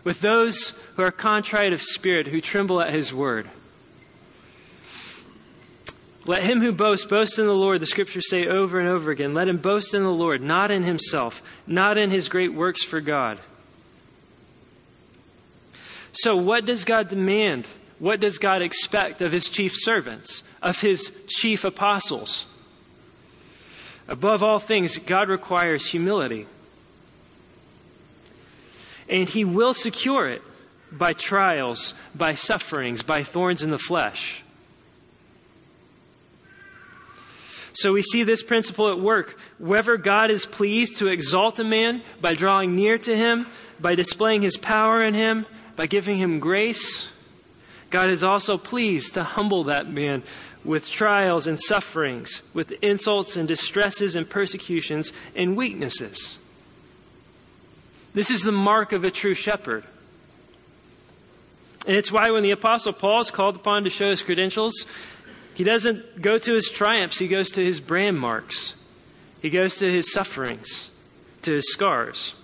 with 0.03 0.21
those 0.23 0.71
who 0.97 1.05
are 1.05 1.13
contrite 1.13 1.73
of 1.73 1.81
spirit, 1.81 2.27
who 2.27 2.41
tremble 2.41 2.81
at 2.81 2.93
his 2.93 3.15
word. 3.15 3.49
Let 6.25 6.45
him 6.45 6.61
who 6.61 6.71
boasts 6.73 7.05
boast 7.05 7.39
in 7.39 7.47
the 7.47 7.55
Lord, 7.55 7.81
the 7.81 7.87
scriptures 7.87 8.31
say 8.31 8.47
over 8.47 8.79
and 8.79 8.89
over 8.89 9.11
again. 9.11 9.35
Let 9.35 9.49
him 9.49 9.57
boast 9.57 9.93
in 9.93 10.05
the 10.05 10.11
Lord, 10.11 10.41
not 10.41 10.71
in 10.71 10.85
himself, 10.85 11.43
not 11.67 11.99
in 11.99 12.11
his 12.11 12.29
great 12.29 12.55
works 12.55 12.85
for 12.85 13.01
God. 13.01 13.41
So, 16.13 16.37
what 16.37 16.65
does 16.65 16.85
God 16.85 17.09
demand? 17.09 17.67
What 17.99 18.21
does 18.21 18.39
God 18.39 18.63
expect 18.63 19.21
of 19.21 19.33
his 19.33 19.49
chief 19.49 19.73
servants, 19.75 20.43
of 20.63 20.81
his 20.81 21.13
chief 21.29 21.65
apostles? 21.65 22.47
Above 24.09 24.43
all 24.43 24.59
things, 24.59 24.99
God 24.99 25.29
requires 25.29 25.87
humility. 25.87 26.47
And 29.09 29.29
he 29.29 29.45
will 29.45 29.75
secure 29.75 30.29
it 30.29 30.43
by 30.91 31.13
trials, 31.13 31.95
by 32.15 32.35
sufferings, 32.35 33.03
by 33.03 33.23
thorns 33.23 33.63
in 33.63 33.71
the 33.71 33.79
flesh. 33.79 34.43
So 37.75 37.93
we 37.93 38.03
see 38.03 38.23
this 38.23 38.43
principle 38.43 38.89
at 38.89 39.01
work. 39.01 39.39
Whether 39.59 39.97
God 39.97 40.31
is 40.31 40.45
pleased 40.45 40.99
to 40.99 41.09
exalt 41.09 41.59
a 41.59 41.65
man 41.65 42.03
by 42.21 42.35
drawing 42.35 42.75
near 42.77 42.99
to 42.99 43.17
him, 43.17 43.47
by 43.81 43.95
displaying 43.95 44.43
his 44.43 44.57
power 44.57 45.03
in 45.03 45.15
him, 45.15 45.47
by 45.75 45.87
giving 45.87 46.19
him 46.19 46.39
grace, 46.39 47.09
God 47.91 48.09
is 48.09 48.23
also 48.25 48.59
pleased 48.59 49.15
to 49.15 49.25
humble 49.25 49.65
that 49.65 49.91
man 49.91 50.23
with 50.65 50.89
trials 50.89 51.47
and 51.47 51.59
sufferings, 51.59 52.43
with 52.55 52.73
insults 52.83 53.37
and 53.37 53.49
distresses 53.49 54.17
and 54.17 54.29
persecutions 54.29 55.13
and 55.35 55.57
weaknesses. 55.57 56.39
This 58.15 58.31
is 58.31 58.43
the 58.43 58.53
mark 58.53 58.93
of 58.93 59.05
a 59.05 59.11
true 59.11 59.35
shepherd. 59.35 59.85
And 61.87 61.97
it's 61.97 62.13
why 62.13 62.31
when 62.31 62.43
the 62.43 62.53
Apostle 62.53 62.93
Paul 62.93 63.21
is 63.21 63.31
called 63.31 63.57
upon 63.57 63.85
to 63.85 63.91
show 63.91 64.11
his 64.11 64.23
credentials, 64.23 64.87
he 65.55 65.65
doesn't 65.65 66.23
go 66.23 66.39
to 66.39 66.55
his 66.55 66.69
triumphs, 66.69 67.19
he 67.19 67.29
goes 67.29 67.51
to 67.51 67.65
his 67.65 67.81
brand 67.81 68.19
marks. 68.19 68.75
He 69.41 69.51
goes 69.51 69.77
to 69.79 69.91
his 69.91 70.13
sufferings, 70.13 70.89
to 71.43 71.53
his 71.55 71.73
scars. 71.73 72.35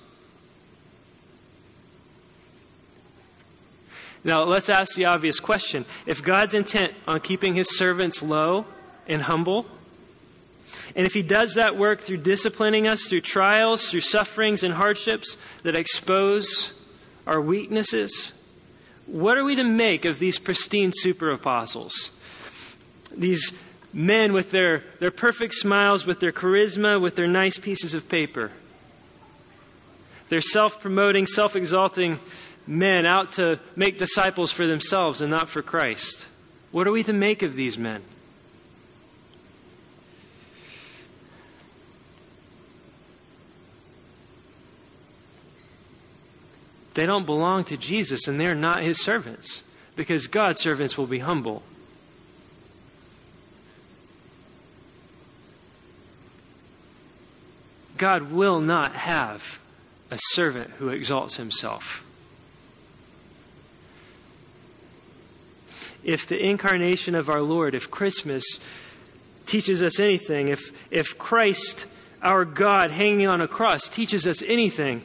Now, 4.24 4.42
let's 4.42 4.68
ask 4.68 4.94
the 4.94 5.04
obvious 5.04 5.38
question. 5.38 5.86
If 6.04 6.22
God's 6.22 6.54
intent 6.54 6.92
on 7.06 7.20
keeping 7.20 7.54
his 7.54 7.78
servants 7.78 8.22
low 8.22 8.66
and 9.06 9.22
humble, 9.22 9.66
and 10.96 11.06
if 11.06 11.14
he 11.14 11.22
does 11.22 11.54
that 11.54 11.76
work 11.76 12.00
through 12.00 12.18
disciplining 12.18 12.88
us 12.88 13.04
through 13.04 13.20
trials, 13.20 13.88
through 13.88 14.00
sufferings 14.00 14.62
and 14.62 14.74
hardships 14.74 15.36
that 15.62 15.76
expose 15.76 16.72
our 17.26 17.40
weaknesses, 17.40 18.32
what 19.06 19.38
are 19.38 19.44
we 19.44 19.54
to 19.54 19.64
make 19.64 20.04
of 20.04 20.18
these 20.18 20.38
pristine 20.38 20.92
super 20.94 21.30
apostles? 21.30 22.10
These 23.16 23.52
men 23.92 24.32
with 24.32 24.50
their, 24.50 24.84
their 25.00 25.10
perfect 25.10 25.54
smiles, 25.54 26.06
with 26.06 26.20
their 26.20 26.32
charisma, 26.32 27.00
with 27.00 27.16
their 27.16 27.26
nice 27.26 27.58
pieces 27.58 27.94
of 27.94 28.08
paper. 28.08 28.52
They're 30.28 30.40
self 30.40 30.80
promoting, 30.80 31.26
self 31.26 31.56
exalting 31.56 32.18
men 32.66 33.06
out 33.06 33.32
to 33.32 33.58
make 33.76 33.98
disciples 33.98 34.52
for 34.52 34.66
themselves 34.66 35.20
and 35.20 35.30
not 35.30 35.48
for 35.48 35.62
Christ. 35.62 36.26
What 36.70 36.86
are 36.86 36.92
we 36.92 37.02
to 37.04 37.14
make 37.14 37.42
of 37.42 37.56
these 37.56 37.78
men? 37.78 38.02
They 46.92 47.06
don't 47.06 47.26
belong 47.26 47.64
to 47.64 47.76
Jesus 47.76 48.26
and 48.26 48.40
they're 48.40 48.56
not 48.56 48.82
his 48.82 49.00
servants 49.00 49.62
because 49.94 50.26
God's 50.26 50.60
servants 50.60 50.98
will 50.98 51.06
be 51.06 51.20
humble. 51.20 51.62
God 57.98 58.30
will 58.30 58.60
not 58.60 58.92
have 58.92 59.60
a 60.10 60.18
servant 60.30 60.70
who 60.78 60.88
exalts 60.88 61.36
himself. 61.36 62.04
If 66.02 66.26
the 66.26 66.42
incarnation 66.42 67.14
of 67.14 67.28
our 67.28 67.42
Lord, 67.42 67.74
if 67.74 67.90
Christmas 67.90 68.44
teaches 69.46 69.82
us 69.82 69.98
anything, 70.00 70.48
if, 70.48 70.72
if 70.90 71.18
Christ, 71.18 71.86
our 72.22 72.44
God, 72.44 72.90
hanging 72.90 73.26
on 73.26 73.40
a 73.40 73.48
cross, 73.48 73.88
teaches 73.88 74.26
us 74.26 74.42
anything, 74.42 75.02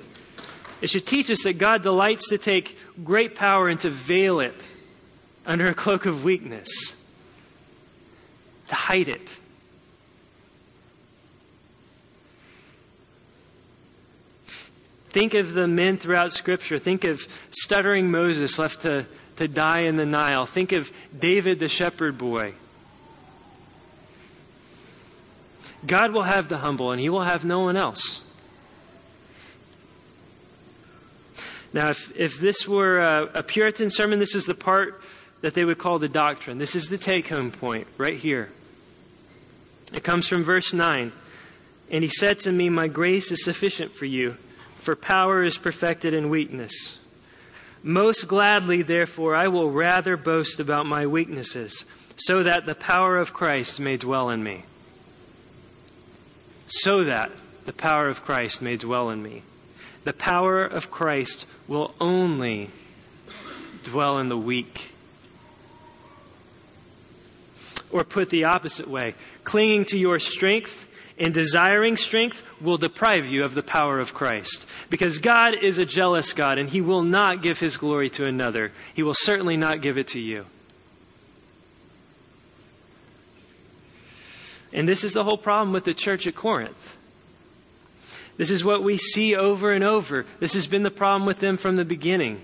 it 0.81 0.89
should 0.89 1.07
teach 1.07 1.31
us 1.31 1.43
that 1.43 1.57
God 1.57 1.81
delights 1.81 2.29
to 2.29 2.37
take 2.37 2.77
great 3.03 3.35
power 3.35 3.67
and 3.69 3.79
to 3.81 3.89
veil 3.89 4.39
it 4.39 4.55
under 5.45 5.65
a 5.65 5.73
cloak 5.73 6.05
of 6.05 6.23
weakness, 6.23 6.69
to 8.67 8.75
hide 8.75 9.09
it. 9.09 9.39
Think 15.13 15.35
of 15.35 15.53
the 15.53 15.67
men 15.67 15.97
throughout 15.97 16.33
Scripture. 16.33 16.79
Think 16.79 17.03
of 17.03 17.27
stuttering 17.51 18.09
Moses 18.09 18.57
left 18.57 18.81
to, 18.81 19.05
to 19.35 19.47
die 19.47 19.81
in 19.81 19.95
the 19.95 20.07
Nile. 20.07 20.47
Think 20.47 20.71
of 20.71 20.91
David 21.17 21.59
the 21.59 21.67
shepherd 21.67 22.17
boy. 22.17 22.55
God 25.85 26.13
will 26.13 26.23
have 26.23 26.47
the 26.47 26.57
humble, 26.57 26.91
and 26.91 26.99
he 26.99 27.09
will 27.09 27.21
have 27.21 27.45
no 27.45 27.59
one 27.59 27.77
else. 27.77 28.21
Now, 31.73 31.89
if, 31.89 32.11
if 32.15 32.39
this 32.39 32.67
were 32.67 32.99
a, 32.99 33.29
a 33.35 33.43
Puritan 33.43 33.91
sermon, 33.91 34.17
this 34.17 34.33
is 34.33 34.47
the 34.47 34.55
part 34.55 34.99
that 35.41 35.53
they 35.53 35.63
would 35.63 35.77
call 35.77 35.99
the 35.99 36.09
doctrine. 36.09 36.57
This 36.57 36.75
is 36.75 36.85
the 36.85 36.97
take 36.97 37.27
home 37.27 37.51
point 37.51 37.85
right 37.99 38.17
here. 38.17 38.49
It 39.93 40.03
comes 40.03 40.27
from 40.27 40.43
verse 40.43 40.73
9. 40.73 41.11
And 41.91 42.03
he 42.03 42.09
said 42.09 42.39
to 42.39 42.51
me, 42.51 42.69
My 42.69 42.87
grace 42.87 43.31
is 43.31 43.43
sufficient 43.43 43.93
for 43.93 44.05
you 44.05 44.37
for 44.83 44.95
power 44.95 45.43
is 45.43 45.57
perfected 45.57 46.13
in 46.13 46.29
weakness. 46.29 46.97
Most 47.81 48.27
gladly, 48.27 48.81
therefore, 48.81 49.35
I 49.35 49.47
will 49.47 49.71
rather 49.71 50.15
boast 50.15 50.59
about 50.59 50.85
my 50.85 51.07
weaknesses, 51.07 51.85
so 52.17 52.43
that 52.43 52.65
the 52.65 52.75
power 52.75 53.17
of 53.17 53.33
Christ 53.33 53.79
may 53.79 53.97
dwell 53.97 54.29
in 54.29 54.43
me. 54.43 54.63
So 56.67 57.03
that 57.03 57.31
the 57.65 57.73
power 57.73 58.07
of 58.07 58.23
Christ 58.23 58.61
may 58.61 58.77
dwell 58.77 59.09
in 59.09 59.23
me. 59.23 59.43
The 60.03 60.13
power 60.13 60.63
of 60.65 60.91
Christ 60.91 61.45
will 61.67 61.93
only 61.99 62.69
dwell 63.83 64.17
in 64.19 64.29
the 64.29 64.37
weak. 64.37 64.92
Or 67.93 68.03
put 68.03 68.29
the 68.29 68.43
opposite 68.43 68.89
way, 68.89 69.15
clinging 69.45 69.85
to 69.85 69.97
your 69.97 70.19
strength 70.19 70.85
and 71.17 71.33
desiring 71.33 71.95
strength 71.95 72.43
will 72.59 72.77
deprive 72.77 73.27
you 73.27 73.43
of 73.43 73.53
the 73.53 73.63
power 73.63 73.99
of 73.99 74.13
Christ. 74.13 74.65
Because 74.89 75.19
God 75.19 75.53
is 75.53 75.77
a 75.77 75.85
jealous 75.85 76.33
God 76.33 76.57
and 76.57 76.69
He 76.69 76.81
will 76.81 77.03
not 77.03 77.41
give 77.41 77.59
His 77.59 77.77
glory 77.77 78.09
to 78.11 78.25
another. 78.25 78.71
He 78.93 79.03
will 79.03 79.13
certainly 79.13 79.55
not 79.55 79.81
give 79.81 79.97
it 79.97 80.07
to 80.09 80.19
you. 80.19 80.45
And 84.73 84.87
this 84.87 85.03
is 85.03 85.13
the 85.13 85.23
whole 85.23 85.37
problem 85.37 85.71
with 85.71 85.83
the 85.83 85.93
church 85.93 86.25
at 86.25 86.35
Corinth. 86.35 86.97
This 88.37 88.49
is 88.49 88.65
what 88.65 88.81
we 88.81 88.97
see 88.97 89.35
over 89.35 89.71
and 89.71 89.83
over. 89.83 90.25
This 90.39 90.55
has 90.55 90.65
been 90.65 90.81
the 90.81 90.89
problem 90.89 91.27
with 91.27 91.39
them 91.39 91.57
from 91.57 91.75
the 91.75 91.85
beginning. 91.85 92.41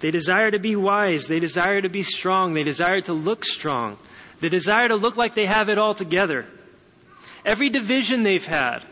They 0.00 0.10
desire 0.10 0.50
to 0.50 0.58
be 0.58 0.76
wise. 0.76 1.26
They 1.26 1.40
desire 1.40 1.80
to 1.80 1.88
be 1.88 2.02
strong. 2.02 2.54
They 2.54 2.62
desire 2.62 3.00
to 3.02 3.12
look 3.12 3.44
strong. 3.44 3.98
They 4.40 4.48
desire 4.48 4.88
to 4.88 4.96
look 4.96 5.16
like 5.16 5.34
they 5.34 5.46
have 5.46 5.68
it 5.68 5.78
all 5.78 5.94
together. 5.94 6.46
Every 7.44 7.70
division 7.70 8.22
they've 8.22 8.44
had, 8.44 8.84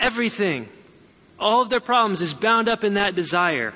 everything, 0.00 0.68
all 1.38 1.62
of 1.62 1.70
their 1.70 1.80
problems 1.80 2.22
is 2.22 2.34
bound 2.34 2.68
up 2.68 2.84
in 2.84 2.94
that 2.94 3.14
desire. 3.14 3.74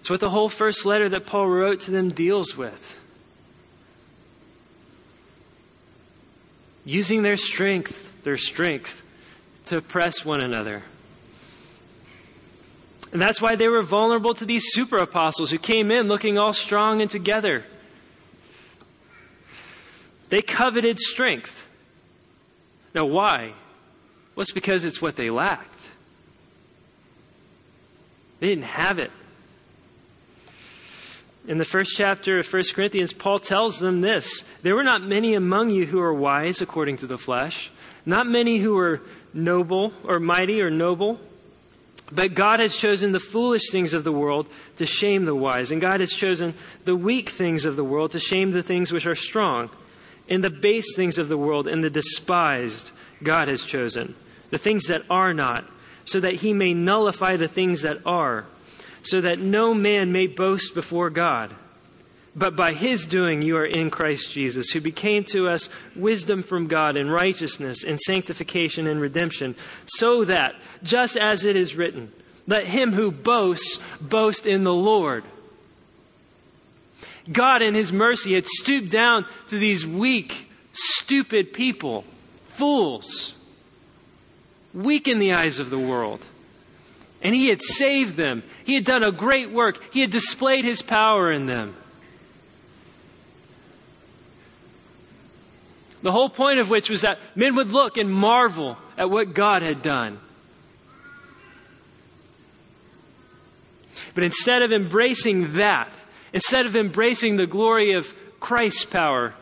It's 0.00 0.10
what 0.10 0.20
the 0.20 0.30
whole 0.30 0.48
first 0.48 0.84
letter 0.84 1.08
that 1.10 1.26
Paul 1.26 1.48
wrote 1.48 1.80
to 1.80 1.90
them 1.90 2.10
deals 2.10 2.56
with. 2.56 2.98
Using 6.84 7.22
their 7.22 7.36
strength, 7.36 8.22
their 8.24 8.36
strength, 8.36 9.02
to 9.66 9.76
oppress 9.76 10.24
one 10.24 10.42
another. 10.42 10.82
And 13.12 13.20
that's 13.20 13.42
why 13.42 13.56
they 13.56 13.68
were 13.68 13.82
vulnerable 13.82 14.32
to 14.34 14.46
these 14.46 14.64
super 14.72 14.96
apostles 14.96 15.50
who 15.50 15.58
came 15.58 15.90
in 15.90 16.08
looking 16.08 16.38
all 16.38 16.54
strong 16.54 17.02
and 17.02 17.10
together. 17.10 17.64
They 20.30 20.40
coveted 20.40 20.98
strength. 20.98 21.68
Now, 22.94 23.04
why? 23.04 23.52
Well, 24.34 24.42
it's 24.42 24.50
because 24.50 24.84
it's 24.84 25.02
what 25.02 25.16
they 25.16 25.28
lacked. 25.28 25.90
They 28.40 28.48
didn't 28.48 28.64
have 28.64 28.98
it. 28.98 29.10
In 31.46 31.58
the 31.58 31.64
first 31.64 31.96
chapter 31.96 32.38
of 32.38 32.50
1 32.50 32.62
Corinthians, 32.74 33.12
Paul 33.12 33.40
tells 33.40 33.78
them 33.78 33.98
this 33.98 34.42
There 34.62 34.74
were 34.74 34.82
not 34.82 35.02
many 35.02 35.34
among 35.34 35.70
you 35.70 35.86
who 35.86 36.00
are 36.00 36.14
wise 36.14 36.60
according 36.60 36.96
to 36.98 37.06
the 37.06 37.18
flesh, 37.18 37.70
not 38.06 38.26
many 38.26 38.58
who 38.58 38.74
were 38.74 39.02
noble 39.34 39.92
or 40.02 40.18
mighty 40.18 40.62
or 40.62 40.70
noble. 40.70 41.20
But 42.14 42.34
God 42.34 42.60
has 42.60 42.76
chosen 42.76 43.12
the 43.12 43.18
foolish 43.20 43.70
things 43.70 43.94
of 43.94 44.04
the 44.04 44.12
world 44.12 44.52
to 44.76 44.84
shame 44.84 45.24
the 45.24 45.34
wise, 45.34 45.70
and 45.70 45.80
God 45.80 46.00
has 46.00 46.12
chosen 46.12 46.52
the 46.84 46.94
weak 46.94 47.30
things 47.30 47.64
of 47.64 47.76
the 47.76 47.84
world 47.84 48.10
to 48.12 48.20
shame 48.20 48.50
the 48.50 48.62
things 48.62 48.92
which 48.92 49.06
are 49.06 49.14
strong, 49.14 49.70
and 50.28 50.44
the 50.44 50.50
base 50.50 50.94
things 50.94 51.16
of 51.16 51.28
the 51.28 51.38
world 51.38 51.66
and 51.66 51.82
the 51.82 51.88
despised 51.88 52.90
God 53.22 53.48
has 53.48 53.64
chosen, 53.64 54.14
the 54.50 54.58
things 54.58 54.88
that 54.88 55.02
are 55.08 55.32
not, 55.32 55.64
so 56.04 56.20
that 56.20 56.34
he 56.34 56.52
may 56.52 56.74
nullify 56.74 57.36
the 57.36 57.48
things 57.48 57.80
that 57.82 57.98
are, 58.04 58.44
so 59.02 59.22
that 59.22 59.38
no 59.38 59.72
man 59.72 60.12
may 60.12 60.26
boast 60.26 60.74
before 60.74 61.08
God. 61.08 61.54
But 62.34 62.56
by 62.56 62.72
his 62.72 63.06
doing 63.06 63.42
you 63.42 63.56
are 63.58 63.66
in 63.66 63.90
Christ 63.90 64.30
Jesus, 64.30 64.70
who 64.70 64.80
became 64.80 65.24
to 65.24 65.48
us 65.48 65.68
wisdom 65.94 66.42
from 66.42 66.66
God 66.66 66.96
and 66.96 67.12
righteousness 67.12 67.84
and 67.84 68.00
sanctification 68.00 68.86
and 68.86 69.00
redemption, 69.00 69.54
so 69.84 70.24
that, 70.24 70.54
just 70.82 71.16
as 71.16 71.44
it 71.44 71.56
is 71.56 71.76
written, 71.76 72.10
let 72.46 72.66
him 72.66 72.92
who 72.92 73.10
boasts 73.10 73.78
boast 74.00 74.46
in 74.46 74.64
the 74.64 74.72
Lord. 74.72 75.24
God, 77.30 77.62
in 77.62 77.74
his 77.74 77.92
mercy, 77.92 78.34
had 78.34 78.46
stooped 78.46 78.90
down 78.90 79.26
to 79.48 79.58
these 79.58 79.86
weak, 79.86 80.50
stupid 80.72 81.52
people, 81.52 82.04
fools, 82.48 83.34
weak 84.74 85.06
in 85.06 85.18
the 85.18 85.34
eyes 85.34 85.58
of 85.58 85.70
the 85.70 85.78
world. 85.78 86.24
And 87.20 87.34
he 87.34 87.48
had 87.48 87.62
saved 87.62 88.16
them. 88.16 88.42
He 88.64 88.74
had 88.74 88.84
done 88.84 89.04
a 89.04 89.12
great 89.12 89.52
work. 89.52 89.92
He 89.92 90.00
had 90.00 90.10
displayed 90.10 90.64
his 90.64 90.82
power 90.82 91.30
in 91.30 91.46
them. 91.46 91.76
The 96.02 96.12
whole 96.12 96.28
point 96.28 96.58
of 96.58 96.68
which 96.68 96.90
was 96.90 97.02
that 97.02 97.18
men 97.34 97.54
would 97.54 97.70
look 97.70 97.96
and 97.96 98.12
marvel 98.12 98.76
at 98.98 99.08
what 99.08 99.34
God 99.34 99.62
had 99.62 99.82
done. 99.82 100.18
But 104.14 104.24
instead 104.24 104.62
of 104.62 104.72
embracing 104.72 105.54
that, 105.54 105.92
instead 106.32 106.66
of 106.66 106.76
embracing 106.76 107.36
the 107.36 107.46
glory 107.46 107.92
of 107.92 108.12
Christ's 108.40 108.84
power, 108.84 109.34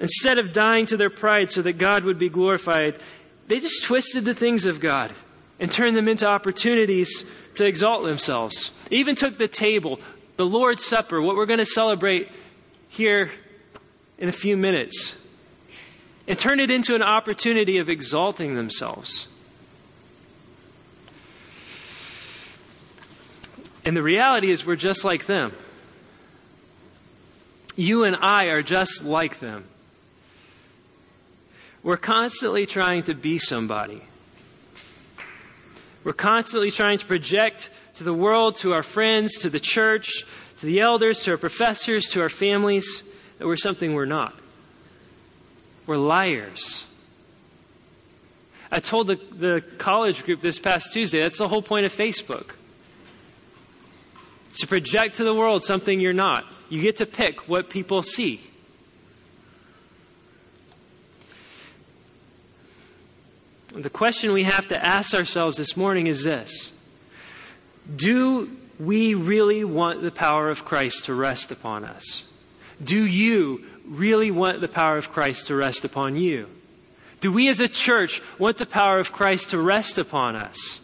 instead 0.00 0.38
of 0.38 0.52
dying 0.52 0.86
to 0.86 0.96
their 0.96 1.10
pride 1.10 1.50
so 1.50 1.60
that 1.62 1.74
God 1.74 2.04
would 2.04 2.18
be 2.18 2.28
glorified, 2.28 2.98
they 3.48 3.58
just 3.58 3.82
twisted 3.84 4.24
the 4.24 4.34
things 4.34 4.64
of 4.64 4.80
God 4.80 5.12
and 5.58 5.70
turned 5.70 5.96
them 5.96 6.08
into 6.08 6.26
opportunities 6.26 7.24
to 7.56 7.66
exalt 7.66 8.04
themselves. 8.04 8.70
They 8.88 8.96
even 8.96 9.16
took 9.16 9.36
the 9.36 9.48
table, 9.48 10.00
the 10.36 10.46
Lord's 10.46 10.84
Supper, 10.84 11.20
what 11.20 11.36
we're 11.36 11.46
going 11.46 11.58
to 11.58 11.66
celebrate 11.66 12.30
here 12.88 13.30
in 14.18 14.28
a 14.28 14.32
few 14.32 14.56
minutes 14.56 15.14
and 16.26 16.38
turn 16.38 16.60
it 16.60 16.70
into 16.70 16.94
an 16.94 17.02
opportunity 17.02 17.78
of 17.78 17.88
exalting 17.88 18.54
themselves. 18.54 19.28
And 23.84 23.96
the 23.96 24.02
reality 24.02 24.50
is, 24.50 24.64
we're 24.64 24.76
just 24.76 25.04
like 25.04 25.26
them. 25.26 25.52
You 27.74 28.04
and 28.04 28.16
I 28.16 28.44
are 28.44 28.62
just 28.62 29.02
like 29.02 29.40
them. 29.40 29.64
We're 31.82 31.96
constantly 31.96 32.66
trying 32.66 33.02
to 33.04 33.14
be 33.14 33.38
somebody. 33.38 34.02
We're 36.04 36.12
constantly 36.12 36.70
trying 36.70 36.98
to 36.98 37.06
project 37.06 37.70
to 37.94 38.04
the 38.04 38.14
world, 38.14 38.56
to 38.56 38.72
our 38.72 38.82
friends, 38.82 39.38
to 39.38 39.50
the 39.50 39.60
church, 39.60 40.24
to 40.58 40.66
the 40.66 40.80
elders, 40.80 41.20
to 41.20 41.32
our 41.32 41.36
professors, 41.36 42.04
to 42.10 42.20
our 42.20 42.28
families, 42.28 43.02
that 43.38 43.46
we're 43.46 43.56
something 43.56 43.94
we're 43.94 44.04
not. 44.04 44.38
We're 45.86 45.96
liars. 45.96 46.84
I 48.70 48.80
told 48.80 49.08
the, 49.08 49.16
the 49.32 49.62
college 49.78 50.24
group 50.24 50.40
this 50.40 50.58
past 50.58 50.92
Tuesday 50.92 51.20
that's 51.20 51.38
the 51.38 51.48
whole 51.48 51.62
point 51.62 51.84
of 51.84 51.92
Facebook. 51.92 52.52
To 54.60 54.66
project 54.66 55.16
to 55.16 55.24
the 55.24 55.34
world 55.34 55.62
something 55.62 56.00
you're 56.00 56.12
not. 56.12 56.44
You 56.68 56.80
get 56.80 56.96
to 56.98 57.06
pick 57.06 57.48
what 57.48 57.68
people 57.68 58.02
see. 58.02 58.40
The 63.74 63.90
question 63.90 64.32
we 64.32 64.42
have 64.42 64.68
to 64.68 64.86
ask 64.86 65.14
ourselves 65.14 65.56
this 65.56 65.76
morning 65.76 66.06
is 66.06 66.24
this 66.24 66.70
Do 67.94 68.50
we 68.78 69.14
really 69.14 69.64
want 69.64 70.02
the 70.02 70.10
power 70.10 70.50
of 70.50 70.64
Christ 70.64 71.06
to 71.06 71.14
rest 71.14 71.50
upon 71.50 71.84
us? 71.84 72.24
Do 72.82 73.04
you 73.04 73.64
really 73.86 74.30
want 74.30 74.60
the 74.60 74.68
power 74.68 74.96
of 74.96 75.10
Christ 75.10 75.46
to 75.48 75.54
rest 75.54 75.84
upon 75.84 76.16
you? 76.16 76.48
Do 77.20 77.30
we 77.30 77.48
as 77.48 77.60
a 77.60 77.68
church 77.68 78.20
want 78.38 78.58
the 78.58 78.66
power 78.66 78.98
of 78.98 79.12
Christ 79.12 79.50
to 79.50 79.58
rest 79.58 79.98
upon 79.98 80.34
us? 80.34 80.80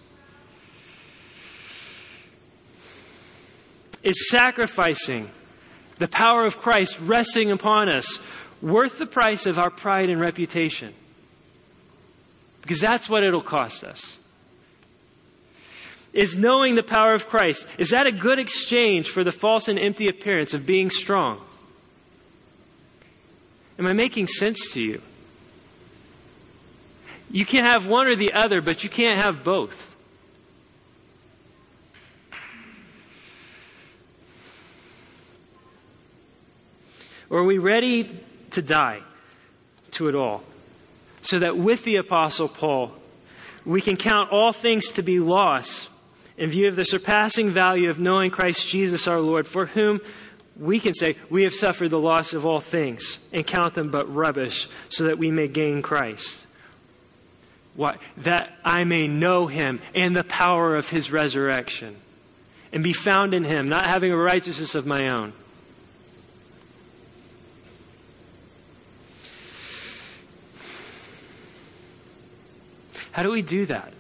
Is 4.03 4.31
sacrificing 4.31 5.31
the 5.99 6.07
power 6.07 6.45
of 6.45 6.59
Christ 6.59 6.99
resting 7.01 7.51
upon 7.51 7.89
us 7.89 8.21
worth 8.63 8.99
the 8.99 9.07
price 9.07 9.47
of 9.47 9.59
our 9.59 9.71
pride 9.71 10.09
and 10.09 10.21
reputation? 10.21 10.95
Because 12.63 12.81
that's 12.81 13.09
what 13.09 13.25
it'll 13.25 13.41
cost 13.41 13.83
us. 13.83 14.17
Is 16.13 16.37
knowing 16.37 16.75
the 16.75 16.83
power 16.83 17.15
of 17.15 17.29
Christ, 17.29 17.67
is 17.79 17.91
that 17.91 18.07
a 18.07 18.13
good 18.13 18.39
exchange 18.39 19.11
for 19.11 19.25
the 19.25 19.33
false 19.33 19.69
and 19.69 19.79
empty 19.79 20.07
appearance 20.07 20.55
of 20.55 20.65
being 20.65 20.91
strong? 20.91 21.41
Am 23.79 23.87
I 23.87 23.93
making 23.93 24.27
sense 24.27 24.73
to 24.73 24.81
you? 24.81 25.01
You 27.31 27.45
can 27.45 27.65
have 27.65 27.87
one 27.87 28.07
or 28.07 28.17
the 28.17 28.33
other, 28.33 28.61
but 28.61 28.83
you 28.83 28.91
can't 28.91 29.23
have 29.23 29.45
both. 29.45 29.97
Or 37.31 37.41
are 37.41 37.45
we 37.45 37.59
ready 37.59 38.19
to 38.53 38.63
die 38.63 39.03
to 39.93 40.09
it 40.09 40.15
all? 40.15 40.43
So 41.23 41.39
that 41.39 41.59
with 41.59 41.85
the 41.85 41.97
Apostle 41.97 42.49
Paul, 42.49 42.93
we 43.67 43.83
can 43.83 43.97
count 43.97 44.33
all 44.33 44.53
things 44.53 44.93
to 44.93 45.03
be 45.03 45.21
loss 45.21 45.89
in 46.39 46.51
view 46.51 46.69
of 46.69 46.77
the 46.77 46.85
surpassing 46.85 47.51
value 47.51 47.91
of 47.91 47.99
knowing 47.99 48.31
Christ 48.31 48.67
Jesus 48.67 49.07
our 49.07 49.21
Lord, 49.21 49.47
for 49.47 49.67
whom 49.67 50.01
we 50.59 50.81
can 50.81 50.95
say, 50.95 51.17
We 51.31 51.45
have 51.45 51.55
suffered 51.55 51.91
the 51.91 51.99
loss 51.99 52.33
of 52.35 52.45
all 52.45 52.61
things 52.61 53.19
and 53.33 53.47
count 53.47 53.75
them 53.75 53.91
but 53.91 54.13
rubbish 54.13 54.69
so 54.89 55.05
that 55.05 55.19
we 55.19 55.31
may 55.31 55.49
gain 55.49 55.83
Christ. 55.83 56.47
What? 57.75 58.01
That 58.19 58.53
I 58.65 58.85
may 58.85 59.07
know 59.07 59.47
him 59.47 59.81
and 59.95 60.17
the 60.17 60.25
power 60.25 60.75
of 60.75 60.91
his 60.91 61.13
resurrection 61.13 61.97
and 62.73 62.83
be 62.83 62.93
found 62.93 63.35
in 63.35 63.45
him, 63.45 63.69
not 63.69 63.87
having 63.87 64.13
a 64.13 64.17
righteousness 64.17 64.75
of 64.75 64.85
my 64.85 65.09
own. 65.09 65.33
How 73.13 73.23
do 73.23 73.31
we 73.31 73.43
do 73.43 73.67
that? 73.67 73.93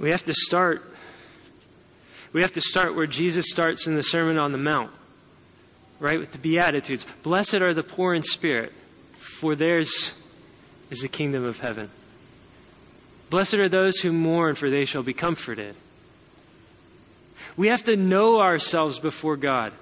We 0.00 0.10
have 0.10 0.24
to 0.24 0.34
start 0.34 0.82
we 2.32 2.42
have 2.42 2.52
to 2.52 2.60
start 2.60 2.94
where 2.94 3.06
Jesus 3.08 3.46
starts 3.50 3.86
in 3.88 3.96
the 3.96 4.04
Sermon 4.04 4.38
on 4.38 4.52
the 4.52 4.58
Mount, 4.58 4.92
right? 5.98 6.18
With 6.18 6.30
the 6.30 6.38
Beatitudes. 6.38 7.04
Blessed 7.24 7.56
are 7.56 7.74
the 7.74 7.82
poor 7.82 8.14
in 8.14 8.22
spirit, 8.22 8.72
for 9.18 9.56
theirs 9.56 10.12
is 10.90 11.00
the 11.00 11.08
kingdom 11.08 11.44
of 11.44 11.58
heaven. 11.58 11.90
Blessed 13.30 13.54
are 13.54 13.68
those 13.68 13.98
who 13.98 14.12
mourn, 14.12 14.54
for 14.54 14.70
they 14.70 14.84
shall 14.84 15.02
be 15.02 15.12
comforted. 15.12 15.74
We 17.56 17.68
have 17.68 17.82
to 17.84 17.96
know 17.96 18.40
ourselves 18.40 19.00
before 19.00 19.36
God. 19.36 19.72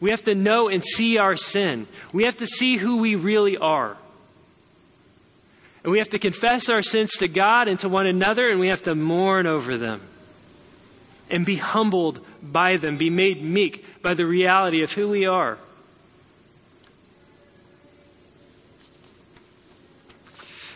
We 0.00 0.10
have 0.10 0.24
to 0.24 0.34
know 0.34 0.68
and 0.68 0.82
see 0.82 1.18
our 1.18 1.36
sin. 1.36 1.86
We 2.12 2.24
have 2.24 2.38
to 2.38 2.46
see 2.46 2.78
who 2.78 2.96
we 2.96 3.16
really 3.16 3.58
are. 3.58 3.98
And 5.82 5.92
we 5.92 5.98
have 5.98 6.10
to 6.10 6.18
confess 6.18 6.68
our 6.68 6.82
sins 6.82 7.12
to 7.12 7.28
God 7.28 7.68
and 7.68 7.78
to 7.80 7.88
one 7.88 8.06
another, 8.06 8.48
and 8.48 8.60
we 8.60 8.68
have 8.68 8.82
to 8.82 8.94
mourn 8.94 9.46
over 9.46 9.78
them 9.78 10.02
and 11.30 11.46
be 11.46 11.56
humbled 11.56 12.20
by 12.42 12.76
them, 12.76 12.96
be 12.96 13.10
made 13.10 13.42
meek 13.42 14.02
by 14.02 14.14
the 14.14 14.26
reality 14.26 14.82
of 14.82 14.92
who 14.92 15.08
we 15.08 15.26
are. 15.26 15.58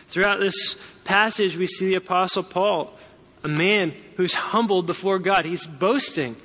Throughout 0.07 0.39
this 0.39 0.77
passage, 1.03 1.57
we 1.57 1.67
see 1.67 1.89
the 1.89 1.97
Apostle 1.97 2.43
Paul, 2.43 2.93
a 3.43 3.49
man 3.49 3.93
who's 4.15 4.33
humbled 4.33 4.85
before 4.85 5.19
God. 5.19 5.43
He's 5.43 5.67
boasting. 5.67 6.37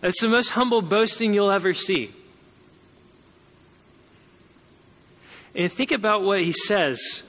That's 0.00 0.20
the 0.20 0.28
most 0.28 0.50
humble 0.50 0.82
boasting 0.82 1.34
you'll 1.34 1.52
ever 1.52 1.72
see. 1.72 2.12
And 5.54 5.72
think 5.72 5.92
about 5.92 6.22
what 6.22 6.40
he 6.40 6.52
says 6.52 7.22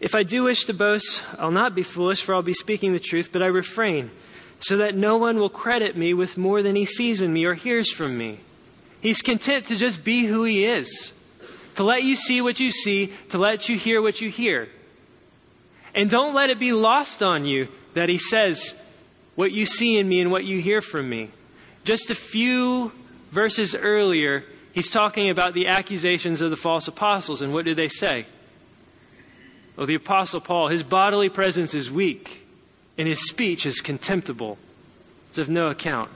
If 0.00 0.14
I 0.14 0.22
do 0.22 0.44
wish 0.44 0.64
to 0.64 0.72
boast, 0.72 1.20
I'll 1.38 1.50
not 1.50 1.74
be 1.74 1.82
foolish, 1.82 2.22
for 2.22 2.34
I'll 2.34 2.42
be 2.42 2.54
speaking 2.54 2.94
the 2.94 2.98
truth, 2.98 3.30
but 3.32 3.42
I 3.42 3.46
refrain, 3.46 4.10
so 4.58 4.78
that 4.78 4.96
no 4.96 5.18
one 5.18 5.38
will 5.38 5.50
credit 5.50 5.94
me 5.94 6.14
with 6.14 6.38
more 6.38 6.62
than 6.62 6.74
he 6.74 6.86
sees 6.86 7.20
in 7.20 7.32
me 7.34 7.44
or 7.44 7.52
hears 7.52 7.92
from 7.92 8.16
me. 8.16 8.40
He's 9.02 9.20
content 9.20 9.66
to 9.66 9.76
just 9.76 10.02
be 10.02 10.24
who 10.24 10.44
he 10.44 10.64
is, 10.64 11.12
to 11.76 11.84
let 11.84 12.02
you 12.02 12.16
see 12.16 12.40
what 12.40 12.58
you 12.60 12.70
see, 12.70 13.12
to 13.28 13.36
let 13.36 13.68
you 13.68 13.76
hear 13.76 14.00
what 14.00 14.22
you 14.22 14.30
hear. 14.30 14.68
And 15.94 16.08
don't 16.08 16.34
let 16.34 16.48
it 16.48 16.58
be 16.58 16.72
lost 16.72 17.22
on 17.22 17.44
you 17.44 17.68
that 17.92 18.08
he 18.08 18.16
says 18.16 18.74
what 19.34 19.52
you 19.52 19.66
see 19.66 19.98
in 19.98 20.08
me 20.08 20.20
and 20.20 20.30
what 20.30 20.44
you 20.44 20.62
hear 20.62 20.80
from 20.80 21.10
me. 21.10 21.30
Just 21.84 22.08
a 22.08 22.14
few 22.14 22.92
verses 23.32 23.74
earlier, 23.74 24.44
he's 24.72 24.90
talking 24.90 25.28
about 25.28 25.52
the 25.52 25.66
accusations 25.66 26.40
of 26.40 26.50
the 26.50 26.56
false 26.56 26.88
apostles, 26.88 27.42
and 27.42 27.52
what 27.52 27.66
do 27.66 27.74
they 27.74 27.88
say? 27.88 28.24
Oh, 29.80 29.86
the 29.86 29.94
Apostle 29.94 30.42
Paul, 30.42 30.68
his 30.68 30.82
bodily 30.82 31.30
presence 31.30 31.72
is 31.72 31.90
weak, 31.90 32.46
and 32.98 33.08
his 33.08 33.26
speech 33.26 33.64
is 33.64 33.80
contemptible. 33.80 34.58
It's 35.30 35.38
of 35.38 35.48
no 35.48 35.68
account. 35.68 36.10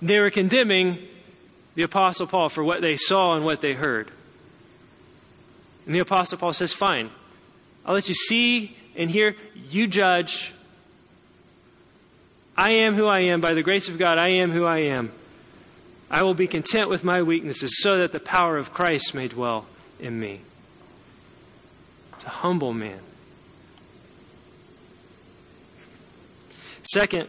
They 0.00 0.20
were 0.20 0.30
condemning 0.30 0.98
the 1.74 1.82
Apostle 1.82 2.28
Paul 2.28 2.50
for 2.50 2.62
what 2.62 2.82
they 2.82 2.96
saw 2.96 3.34
and 3.34 3.44
what 3.44 3.60
they 3.60 3.72
heard. 3.72 4.12
And 5.86 5.94
the 5.94 5.98
Apostle 5.98 6.38
Paul 6.38 6.52
says, 6.52 6.72
Fine, 6.72 7.10
I'll 7.84 7.94
let 7.94 8.08
you 8.08 8.14
see 8.14 8.76
and 8.94 9.10
hear, 9.10 9.34
you 9.68 9.88
judge. 9.88 10.52
I 12.56 12.70
am 12.72 12.94
who 12.94 13.06
I 13.06 13.20
am. 13.20 13.40
By 13.40 13.54
the 13.54 13.62
grace 13.64 13.88
of 13.88 13.98
God, 13.98 14.18
I 14.18 14.28
am 14.28 14.52
who 14.52 14.64
I 14.64 14.78
am. 14.78 15.10
I 16.08 16.22
will 16.22 16.34
be 16.34 16.46
content 16.46 16.90
with 16.90 17.02
my 17.02 17.22
weaknesses 17.22 17.82
so 17.82 17.98
that 17.98 18.12
the 18.12 18.20
power 18.20 18.56
of 18.56 18.72
Christ 18.72 19.14
may 19.14 19.26
dwell 19.26 19.66
in 19.98 20.20
me 20.20 20.42
a 22.28 22.30
humble 22.30 22.74
man. 22.74 23.00
Second, 26.82 27.26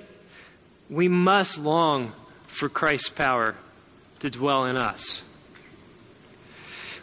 we 0.89 1.07
must 1.07 1.57
long 1.57 2.11
for 2.47 2.67
Christ's 2.67 3.07
power 3.07 3.55
to 4.19 4.29
dwell 4.29 4.65
in 4.65 4.75
us. 4.75 5.21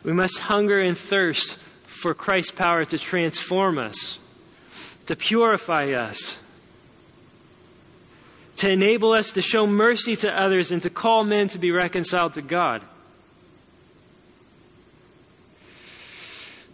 We 0.05 0.13
must 0.13 0.41
hunger 0.41 0.79
and 0.79 0.97
thirst 0.97 1.57
for 1.87 2.13
Christ's 2.13 2.51
power 2.53 2.85
to 2.85 2.99
transform 2.99 3.79
us, 3.79 4.19
to 5.07 5.17
purify 5.17 5.93
us, 5.93 6.37
to 8.57 8.71
enable 8.71 9.13
us 9.13 9.33
to 9.33 9.41
show 9.41 9.67
mercy 9.67 10.17
to 10.17 10.31
others, 10.31 10.71
and 10.71 10.83
to 10.83 10.91
call 10.91 11.25
men 11.25 11.49
to 11.49 11.59
be 11.59 11.71
reconciled 11.71 12.35
to 12.35 12.43
God. 12.43 12.83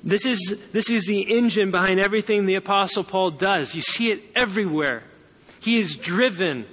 This 0.05 0.27
is, 0.27 0.61
this 0.73 0.91
is 0.91 1.05
the 1.07 1.21
engine 1.21 1.71
behind 1.71 2.01
everything 2.01 2.47
the 2.47 2.57
Apostle 2.57 3.05
Paul 3.05 3.31
does. 3.31 3.75
You 3.75 3.83
see 3.83 4.11
it 4.11 4.23
everywhere. 4.35 5.05
He 5.61 5.79
is 5.79 5.95
driven 5.95 6.67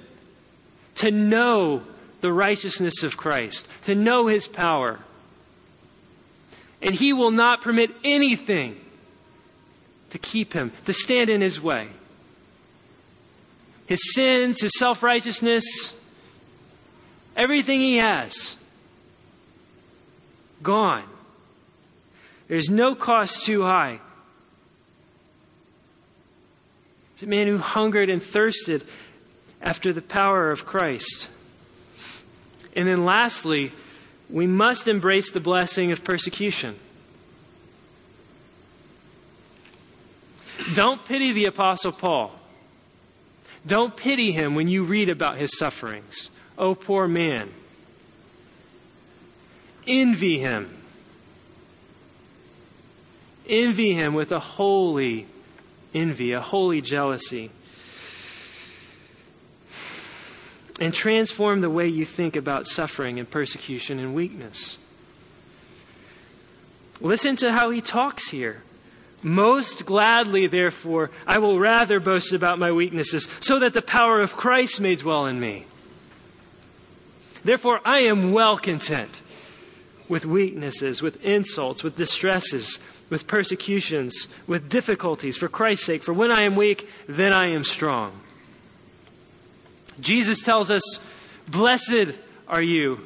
to 0.96 1.10
know 1.10 1.82
the 2.20 2.32
righteousness 2.32 3.02
of 3.02 3.16
Christ, 3.16 3.68
to 3.84 3.94
know 3.94 4.26
his 4.26 4.48
power. 4.48 4.98
And 6.82 6.94
he 6.94 7.12
will 7.12 7.30
not 7.30 7.62
permit 7.62 7.90
anything 8.02 8.80
to 10.10 10.18
keep 10.18 10.52
him, 10.52 10.72
to 10.86 10.92
stand 10.92 11.30
in 11.30 11.40
his 11.40 11.60
way. 11.60 11.88
His 13.86 14.00
sins, 14.14 14.60
his 14.60 14.72
self 14.76 15.02
righteousness, 15.02 15.94
everything 17.36 17.80
he 17.80 17.98
has, 17.98 18.56
gone. 20.62 21.04
There's 22.50 22.68
no 22.68 22.96
cost 22.96 23.46
too 23.46 23.62
high. 23.62 24.00
It's 27.14 27.22
a 27.22 27.26
man 27.26 27.46
who 27.46 27.58
hungered 27.58 28.10
and 28.10 28.20
thirsted 28.20 28.84
after 29.62 29.92
the 29.92 30.02
power 30.02 30.50
of 30.50 30.66
Christ. 30.66 31.28
And 32.74 32.88
then 32.88 33.04
lastly, 33.04 33.72
we 34.28 34.48
must 34.48 34.88
embrace 34.88 35.30
the 35.30 35.38
blessing 35.38 35.92
of 35.92 36.02
persecution. 36.02 36.74
Don't 40.74 41.04
pity 41.04 41.30
the 41.30 41.44
Apostle 41.44 41.92
Paul. 41.92 42.32
Don't 43.64 43.96
pity 43.96 44.32
him 44.32 44.56
when 44.56 44.66
you 44.66 44.82
read 44.82 45.08
about 45.08 45.36
his 45.36 45.56
sufferings. 45.56 46.30
Oh, 46.58 46.74
poor 46.74 47.06
man. 47.06 47.50
Envy 49.86 50.40
him 50.40 50.79
envy 53.50 53.92
him 53.92 54.14
with 54.14 54.32
a 54.32 54.38
holy 54.38 55.26
envy, 55.92 56.32
a 56.32 56.40
holy 56.40 56.80
jealousy. 56.80 57.50
And 60.80 60.94
transform 60.94 61.60
the 61.60 61.68
way 61.68 61.88
you 61.88 62.06
think 62.06 62.36
about 62.36 62.66
suffering 62.66 63.18
and 63.18 63.28
persecution 63.28 63.98
and 63.98 64.14
weakness. 64.14 64.78
Listen 67.00 67.36
to 67.36 67.52
how 67.52 67.70
he 67.70 67.80
talks 67.80 68.28
here. 68.28 68.62
Most 69.22 69.84
gladly, 69.84 70.46
therefore, 70.46 71.10
I 71.26 71.38
will 71.38 71.58
rather 71.58 72.00
boast 72.00 72.32
about 72.32 72.58
my 72.58 72.72
weaknesses, 72.72 73.28
so 73.40 73.58
that 73.58 73.74
the 73.74 73.82
power 73.82 74.20
of 74.20 74.36
Christ 74.36 74.80
may 74.80 74.96
dwell 74.96 75.26
in 75.26 75.38
me. 75.38 75.66
Therefore, 77.44 77.80
I 77.84 78.00
am 78.00 78.32
well 78.32 78.56
content 78.56 79.10
with 80.10 80.26
weaknesses, 80.26 81.00
with 81.00 81.24
insults, 81.24 81.82
with 81.82 81.96
distresses 81.96 82.78
with 83.10 83.26
persecutions, 83.26 84.28
with 84.46 84.68
difficulties 84.68 85.36
for 85.36 85.48
Christ's 85.48 85.84
sake. 85.84 86.02
For 86.02 86.14
when 86.14 86.30
I 86.30 86.42
am 86.42 86.54
weak, 86.54 86.88
then 87.08 87.32
I 87.32 87.48
am 87.48 87.64
strong. 87.64 88.18
Jesus 89.98 90.40
tells 90.40 90.70
us, 90.70 90.82
Blessed 91.48 92.14
are 92.48 92.62
you 92.62 93.00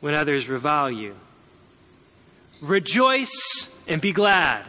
when 0.00 0.14
others 0.14 0.48
revile 0.48 0.90
you. 0.90 1.14
Rejoice 2.60 3.68
and 3.86 4.02
be 4.02 4.12
glad, 4.12 4.66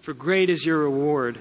for 0.00 0.12
great 0.12 0.50
is 0.50 0.66
your 0.66 0.78
reward. 0.78 1.38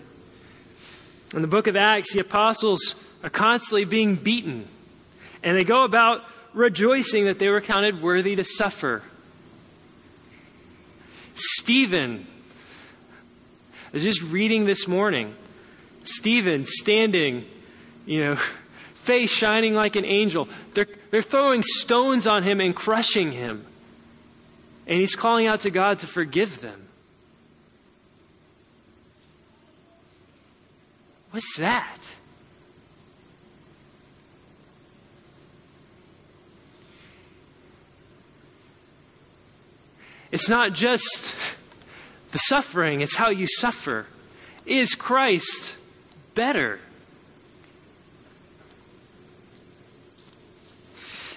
In 1.33 1.41
the 1.41 1.47
book 1.47 1.65
of 1.65 1.75
Acts, 1.75 2.13
the 2.13 2.19
apostles 2.19 2.95
are 3.23 3.29
constantly 3.29 3.83
being 3.83 4.15
beaten, 4.15 4.67
and 5.43 5.57
they 5.57 5.63
go 5.63 5.83
about 5.83 6.23
rejoicing 6.53 7.25
that 7.25 7.39
they 7.39 7.49
were 7.49 7.61
counted 7.61 8.01
worthy 8.01 8.35
to 8.35 8.43
suffer 8.43 9.03
Stephen, 11.37 12.25
I 13.87 13.89
was 13.93 14.03
just 14.03 14.21
reading 14.23 14.65
this 14.65 14.87
morning. 14.87 15.35
Stephen 16.03 16.65
standing, 16.65 17.45
you 18.05 18.23
know, 18.23 18.35
face 18.93 19.29
shining 19.29 19.73
like 19.73 19.95
an 19.95 20.05
angel. 20.05 20.49
They're, 20.73 20.87
they're 21.11 21.21
throwing 21.21 21.63
stones 21.63 22.27
on 22.27 22.43
him 22.43 22.59
and 22.59 22.75
crushing 22.75 23.31
him. 23.31 23.65
And 24.87 24.99
he's 24.99 25.15
calling 25.15 25.47
out 25.47 25.61
to 25.61 25.69
God 25.69 25.99
to 25.99 26.07
forgive 26.07 26.61
them. 26.61 26.87
What's 31.31 31.57
that? 31.57 31.99
It's 40.31 40.49
not 40.49 40.73
just 40.73 41.33
the 42.31 42.37
suffering, 42.37 43.01
it's 43.01 43.15
how 43.15 43.29
you 43.29 43.47
suffer. 43.47 44.05
Is 44.65 44.95
Christ 44.95 45.75
better? 46.35 46.79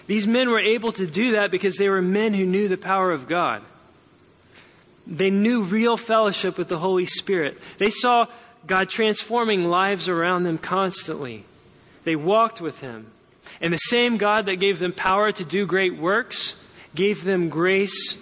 These 0.07 0.27
men 0.27 0.51
were 0.51 0.59
able 0.59 0.91
to 0.93 1.07
do 1.07 1.33
that 1.33 1.53
because 1.53 1.77
they 1.77 1.89
were 1.89 2.03
men 2.03 2.35
who 2.35 2.45
knew 2.45 2.67
the 2.67 2.77
power 2.77 3.13
of 3.13 3.29
God. 3.29 3.63
They 5.07 5.31
knew 5.31 5.63
real 5.63 5.97
fellowship 5.97 6.59
with 6.59 6.67
the 6.67 6.79
Holy 6.79 7.07
Spirit. 7.07 7.59
They 7.79 7.91
saw 7.91 8.27
God 8.67 8.89
transforming 8.89 9.65
lives 9.65 10.09
around 10.09 10.43
them 10.43 10.59
constantly. 10.59 11.45
They 12.03 12.17
walked 12.17 12.61
with 12.61 12.81
Him. 12.81 13.13
And 13.61 13.73
the 13.73 13.79
same 13.79 14.17
God 14.17 14.47
that 14.47 14.57
gave 14.57 14.81
them 14.81 14.93
power 14.93 15.31
to 15.33 15.45
do 15.45 15.65
great 15.65 15.97
works 15.97 16.55
gave 16.95 17.23
them 17.23 17.49
grace 17.49 18.17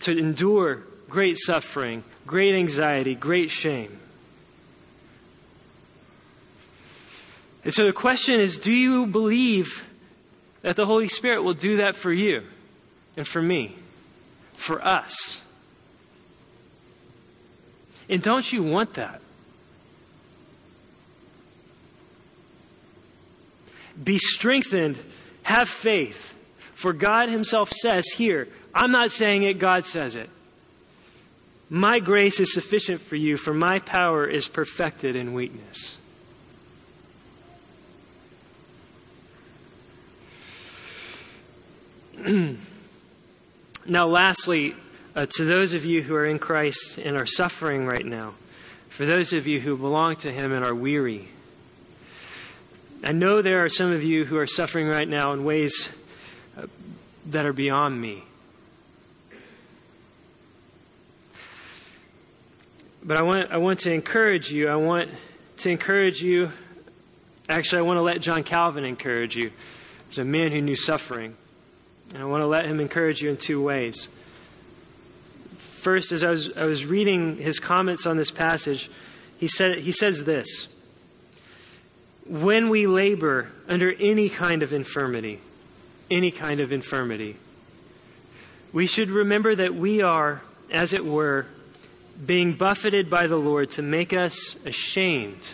to 0.00 0.16
endure 0.16 0.82
great 1.08 1.38
suffering, 1.38 2.04
great 2.26 2.54
anxiety, 2.54 3.14
great 3.14 3.50
shame. 3.50 3.98
And 7.64 7.74
so 7.74 7.84
the 7.84 7.92
question 7.92 8.40
is 8.40 8.58
do 8.58 8.72
you 8.72 9.06
believe 9.06 9.84
that 10.62 10.76
the 10.76 10.86
Holy 10.86 11.08
Spirit 11.08 11.42
will 11.42 11.54
do 11.54 11.78
that 11.78 11.96
for 11.96 12.12
you 12.12 12.44
and 13.16 13.26
for 13.26 13.42
me, 13.42 13.74
for 14.54 14.84
us? 14.84 15.40
And 18.08 18.22
don't 18.22 18.52
you 18.52 18.62
want 18.62 18.94
that? 18.94 19.20
Be 24.02 24.18
strengthened, 24.18 25.02
have 25.42 25.68
faith. 25.68 26.34
For 26.74 26.92
God 26.92 27.30
Himself 27.30 27.72
says 27.72 28.06
here, 28.14 28.48
I'm 28.76 28.92
not 28.92 29.10
saying 29.10 29.42
it, 29.44 29.58
God 29.58 29.86
says 29.86 30.16
it. 30.16 30.28
My 31.70 31.98
grace 31.98 32.38
is 32.40 32.52
sufficient 32.52 33.00
for 33.00 33.16
you, 33.16 33.38
for 33.38 33.54
my 33.54 33.78
power 33.78 34.26
is 34.26 34.46
perfected 34.46 35.16
in 35.16 35.32
weakness. 35.32 35.96
now, 43.86 44.06
lastly, 44.06 44.74
uh, 45.14 45.24
to 45.30 45.44
those 45.46 45.72
of 45.72 45.86
you 45.86 46.02
who 46.02 46.14
are 46.14 46.26
in 46.26 46.38
Christ 46.38 46.98
and 46.98 47.16
are 47.16 47.24
suffering 47.24 47.86
right 47.86 48.04
now, 48.04 48.34
for 48.90 49.06
those 49.06 49.32
of 49.32 49.46
you 49.46 49.58
who 49.58 49.78
belong 49.78 50.16
to 50.16 50.30
Him 50.30 50.52
and 50.52 50.62
are 50.62 50.74
weary, 50.74 51.30
I 53.02 53.12
know 53.12 53.40
there 53.40 53.64
are 53.64 53.70
some 53.70 53.90
of 53.90 54.02
you 54.02 54.26
who 54.26 54.36
are 54.36 54.46
suffering 54.46 54.86
right 54.86 55.08
now 55.08 55.32
in 55.32 55.44
ways 55.44 55.88
uh, 56.58 56.66
that 57.26 57.46
are 57.46 57.54
beyond 57.54 57.98
me. 57.98 58.22
But 63.06 63.18
I 63.18 63.22
want, 63.22 63.52
I 63.52 63.58
want 63.58 63.78
to 63.80 63.92
encourage 63.92 64.50
you. 64.50 64.68
I 64.68 64.74
want 64.74 65.10
to 65.58 65.70
encourage 65.70 66.20
you. 66.20 66.50
Actually, 67.48 67.78
I 67.78 67.82
want 67.82 67.98
to 67.98 68.02
let 68.02 68.20
John 68.20 68.42
Calvin 68.42 68.84
encourage 68.84 69.36
you. 69.36 69.52
He's 70.08 70.18
a 70.18 70.24
man 70.24 70.50
who 70.50 70.60
knew 70.60 70.74
suffering. 70.74 71.36
And 72.12 72.20
I 72.20 72.26
want 72.26 72.42
to 72.42 72.48
let 72.48 72.66
him 72.66 72.80
encourage 72.80 73.22
you 73.22 73.30
in 73.30 73.36
two 73.36 73.62
ways. 73.62 74.08
First, 75.56 76.10
as 76.10 76.24
I 76.24 76.30
was, 76.30 76.50
I 76.56 76.64
was 76.64 76.84
reading 76.84 77.36
his 77.36 77.60
comments 77.60 78.06
on 78.06 78.16
this 78.16 78.32
passage, 78.32 78.90
he, 79.38 79.46
said, 79.46 79.78
he 79.78 79.92
says 79.92 80.24
this 80.24 80.66
When 82.26 82.70
we 82.70 82.88
labor 82.88 83.52
under 83.68 83.92
any 84.00 84.28
kind 84.28 84.64
of 84.64 84.72
infirmity, 84.72 85.38
any 86.10 86.32
kind 86.32 86.58
of 86.58 86.72
infirmity, 86.72 87.36
we 88.72 88.88
should 88.88 89.12
remember 89.12 89.54
that 89.54 89.76
we 89.76 90.02
are, 90.02 90.42
as 90.72 90.92
it 90.92 91.04
were, 91.04 91.46
being 92.24 92.52
buffeted 92.54 93.10
by 93.10 93.26
the 93.26 93.36
Lord 93.36 93.70
to 93.72 93.82
make 93.82 94.12
us 94.12 94.56
ashamed, 94.64 95.48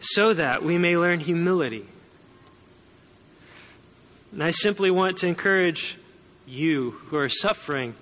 so 0.00 0.34
that 0.34 0.62
we 0.62 0.78
may 0.78 0.96
learn 0.96 1.20
humility. 1.20 1.86
And 4.32 4.42
I 4.42 4.50
simply 4.50 4.90
want 4.90 5.18
to 5.18 5.26
encourage 5.26 5.96
you 6.46 6.90
who 7.06 7.16
are 7.16 7.28
suffering 7.28 7.94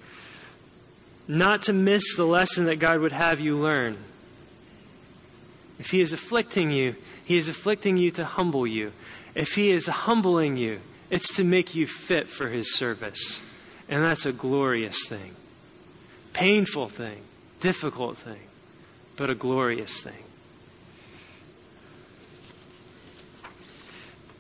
not 1.29 1.63
to 1.63 1.73
miss 1.73 2.17
the 2.17 2.25
lesson 2.25 2.65
that 2.65 2.77
God 2.77 3.01
would 3.01 3.13
have 3.13 3.41
you 3.41 3.57
learn. 3.57 3.97
If 5.79 5.91
He 5.91 6.01
is 6.01 6.13
afflicting 6.13 6.71
you, 6.71 6.97
He 7.25 7.37
is 7.37 7.49
afflicting 7.49 7.97
you 7.97 8.11
to 8.13 8.25
humble 8.25 8.67
you. 8.67 8.93
If 9.35 9.55
He 9.55 9.71
is 9.71 9.87
humbling 9.87 10.57
you, 10.57 10.81
it's 11.11 11.37
to 11.37 11.45
make 11.45 11.75
you 11.75 11.87
fit 11.87 12.29
for 12.29 12.49
His 12.49 12.75
service. 12.75 13.41
And 13.89 14.05
that's 14.05 14.27
a 14.27 14.33
glorious 14.33 15.07
thing 15.07 15.37
painful 16.33 16.89
thing, 16.89 17.19
difficult 17.61 18.19
thing, 18.19 18.41
but 19.17 19.31
a 19.31 19.35
glorious 19.35 20.03
thing. 20.03 20.25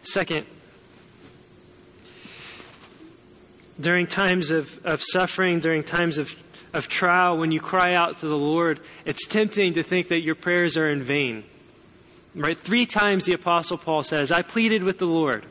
Second, 0.02 0.46
during 3.80 4.06
times 4.06 4.50
of, 4.50 4.78
of 4.84 5.02
suffering, 5.02 5.60
during 5.60 5.82
times 5.82 6.18
of, 6.18 6.34
of 6.72 6.88
trial, 6.88 7.38
when 7.38 7.52
you 7.52 7.60
cry 7.60 7.94
out 7.94 8.16
to 8.16 8.26
the 8.26 8.36
Lord, 8.36 8.80
it's 9.04 9.26
tempting 9.26 9.74
to 9.74 9.82
think 9.82 10.08
that 10.08 10.20
your 10.20 10.34
prayers 10.34 10.76
are 10.76 10.90
in 10.90 11.02
vain. 11.02 11.44
Right? 12.34 12.56
Three 12.56 12.86
times 12.86 13.24
the 13.24 13.34
Apostle 13.34 13.78
Paul 13.78 14.02
says, 14.02 14.32
I 14.32 14.42
pleaded 14.42 14.84
with 14.84 14.98
the 14.98 15.06
Lord. 15.06 15.46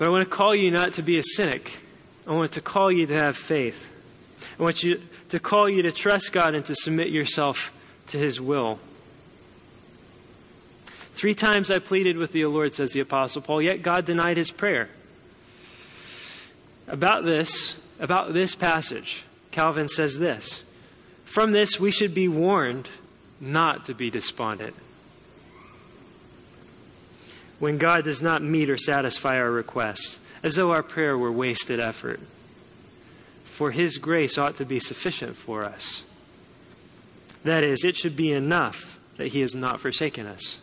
But 0.00 0.08
I 0.08 0.12
want 0.12 0.24
to 0.24 0.34
call 0.34 0.54
you 0.54 0.70
not 0.70 0.94
to 0.94 1.02
be 1.02 1.18
a 1.18 1.22
cynic. 1.22 1.72
I 2.26 2.32
want 2.32 2.52
to 2.52 2.62
call 2.62 2.90
you 2.90 3.04
to 3.04 3.12
have 3.12 3.36
faith. 3.36 3.86
I 4.58 4.62
want 4.62 4.82
you 4.82 5.02
to 5.28 5.38
call 5.38 5.68
you 5.68 5.82
to 5.82 5.92
trust 5.92 6.32
God 6.32 6.54
and 6.54 6.64
to 6.64 6.74
submit 6.74 7.08
yourself 7.08 7.70
to 8.06 8.16
His 8.16 8.40
will. 8.40 8.78
Three 11.12 11.34
times 11.34 11.70
I 11.70 11.80
pleaded 11.80 12.16
with 12.16 12.32
the 12.32 12.46
Lord, 12.46 12.72
says 12.72 12.92
the 12.92 13.00
Apostle 13.00 13.42
Paul, 13.42 13.60
yet 13.60 13.82
God 13.82 14.06
denied 14.06 14.38
his 14.38 14.50
prayer. 14.50 14.88
About 16.88 17.26
this, 17.26 17.76
about 17.98 18.32
this 18.32 18.54
passage, 18.54 19.24
Calvin 19.50 19.88
says 19.88 20.18
this 20.18 20.62
From 21.24 21.52
this 21.52 21.78
we 21.78 21.90
should 21.90 22.14
be 22.14 22.26
warned 22.26 22.88
not 23.38 23.84
to 23.84 23.92
be 23.92 24.08
despondent 24.08 24.74
when 27.60 27.78
God 27.78 28.04
does 28.04 28.20
not 28.20 28.42
meet 28.42 28.68
or 28.68 28.78
satisfy 28.78 29.36
our 29.36 29.50
requests, 29.50 30.18
as 30.42 30.56
though 30.56 30.72
our 30.72 30.82
prayer 30.82 31.16
were 31.16 31.30
wasted 31.30 31.78
effort. 31.78 32.18
For 33.44 33.70
His 33.70 33.98
grace 33.98 34.38
ought 34.38 34.56
to 34.56 34.64
be 34.64 34.80
sufficient 34.80 35.36
for 35.36 35.64
us. 35.64 36.02
That 37.44 37.62
is, 37.62 37.84
it 37.84 37.96
should 37.96 38.16
be 38.16 38.32
enough 38.32 38.98
that 39.16 39.28
He 39.28 39.40
has 39.42 39.54
not 39.54 39.80
forsaken 39.80 40.26
us. 40.26 40.58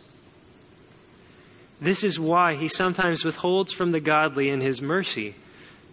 This 1.80 2.02
is 2.02 2.18
why 2.18 2.56
He 2.56 2.68
sometimes 2.68 3.24
withholds 3.24 3.72
from 3.72 3.92
the 3.92 4.00
godly 4.00 4.50
in 4.50 4.60
His 4.60 4.82
mercy 4.82 5.36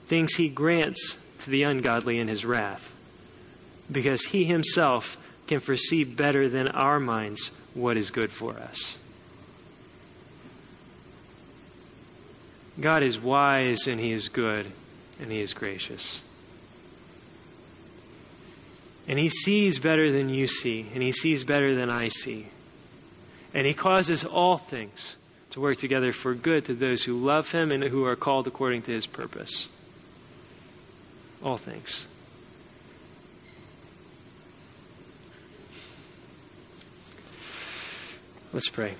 things 0.08 0.36
He 0.36 0.50
grants 0.50 1.18
to 1.40 1.52
the 1.52 1.64
ungodly 1.64 2.18
in 2.18 2.28
His 2.28 2.44
wrath, 2.44 2.96
because 3.92 4.26
He 4.26 4.46
Himself 4.46 5.18
can 5.46 5.60
foresee 5.60 6.04
better 6.04 6.50
than 6.50 6.68
our 6.70 7.00
minds 7.00 7.52
what 7.76 7.98
is 7.98 8.10
good 8.10 8.32
for 8.32 8.58
us. 8.58 8.98
God 12.80 13.04
is 13.04 13.18
wise 13.20 13.88
and 13.88 14.00
He 14.00 14.12
is 14.12 14.28
good 14.28 14.72
and 15.20 15.32
He 15.32 15.42
is 15.42 15.54
gracious. 15.54 16.20
And 19.08 19.20
He 19.20 19.30
sees 19.30 19.80
better 19.80 20.12
than 20.12 20.30
you 20.30 20.48
see, 20.48 20.88
and 20.94 21.04
He 21.04 21.12
sees 21.12 21.44
better 21.44 21.76
than 21.76 21.90
I 21.90 22.08
see. 22.08 22.48
And 23.54 23.66
He 23.68 23.74
causes 23.74 24.24
all 24.24 24.58
things 24.58 25.16
to 25.52 25.62
work 25.62 25.78
together 25.78 26.12
for 26.12 26.34
good 26.34 26.66
to 26.66 26.74
those 26.74 27.04
who 27.04 27.18
love 27.18 27.52
Him 27.52 27.72
and 27.72 27.84
who 27.84 28.04
are 28.06 28.16
called 28.16 28.48
according 28.48 28.82
to 28.84 28.92
His 28.92 29.06
purpose. 29.06 29.68
All 31.44 31.58
things. 31.58 32.06
Let's 38.52 38.70
pray. 38.70 38.96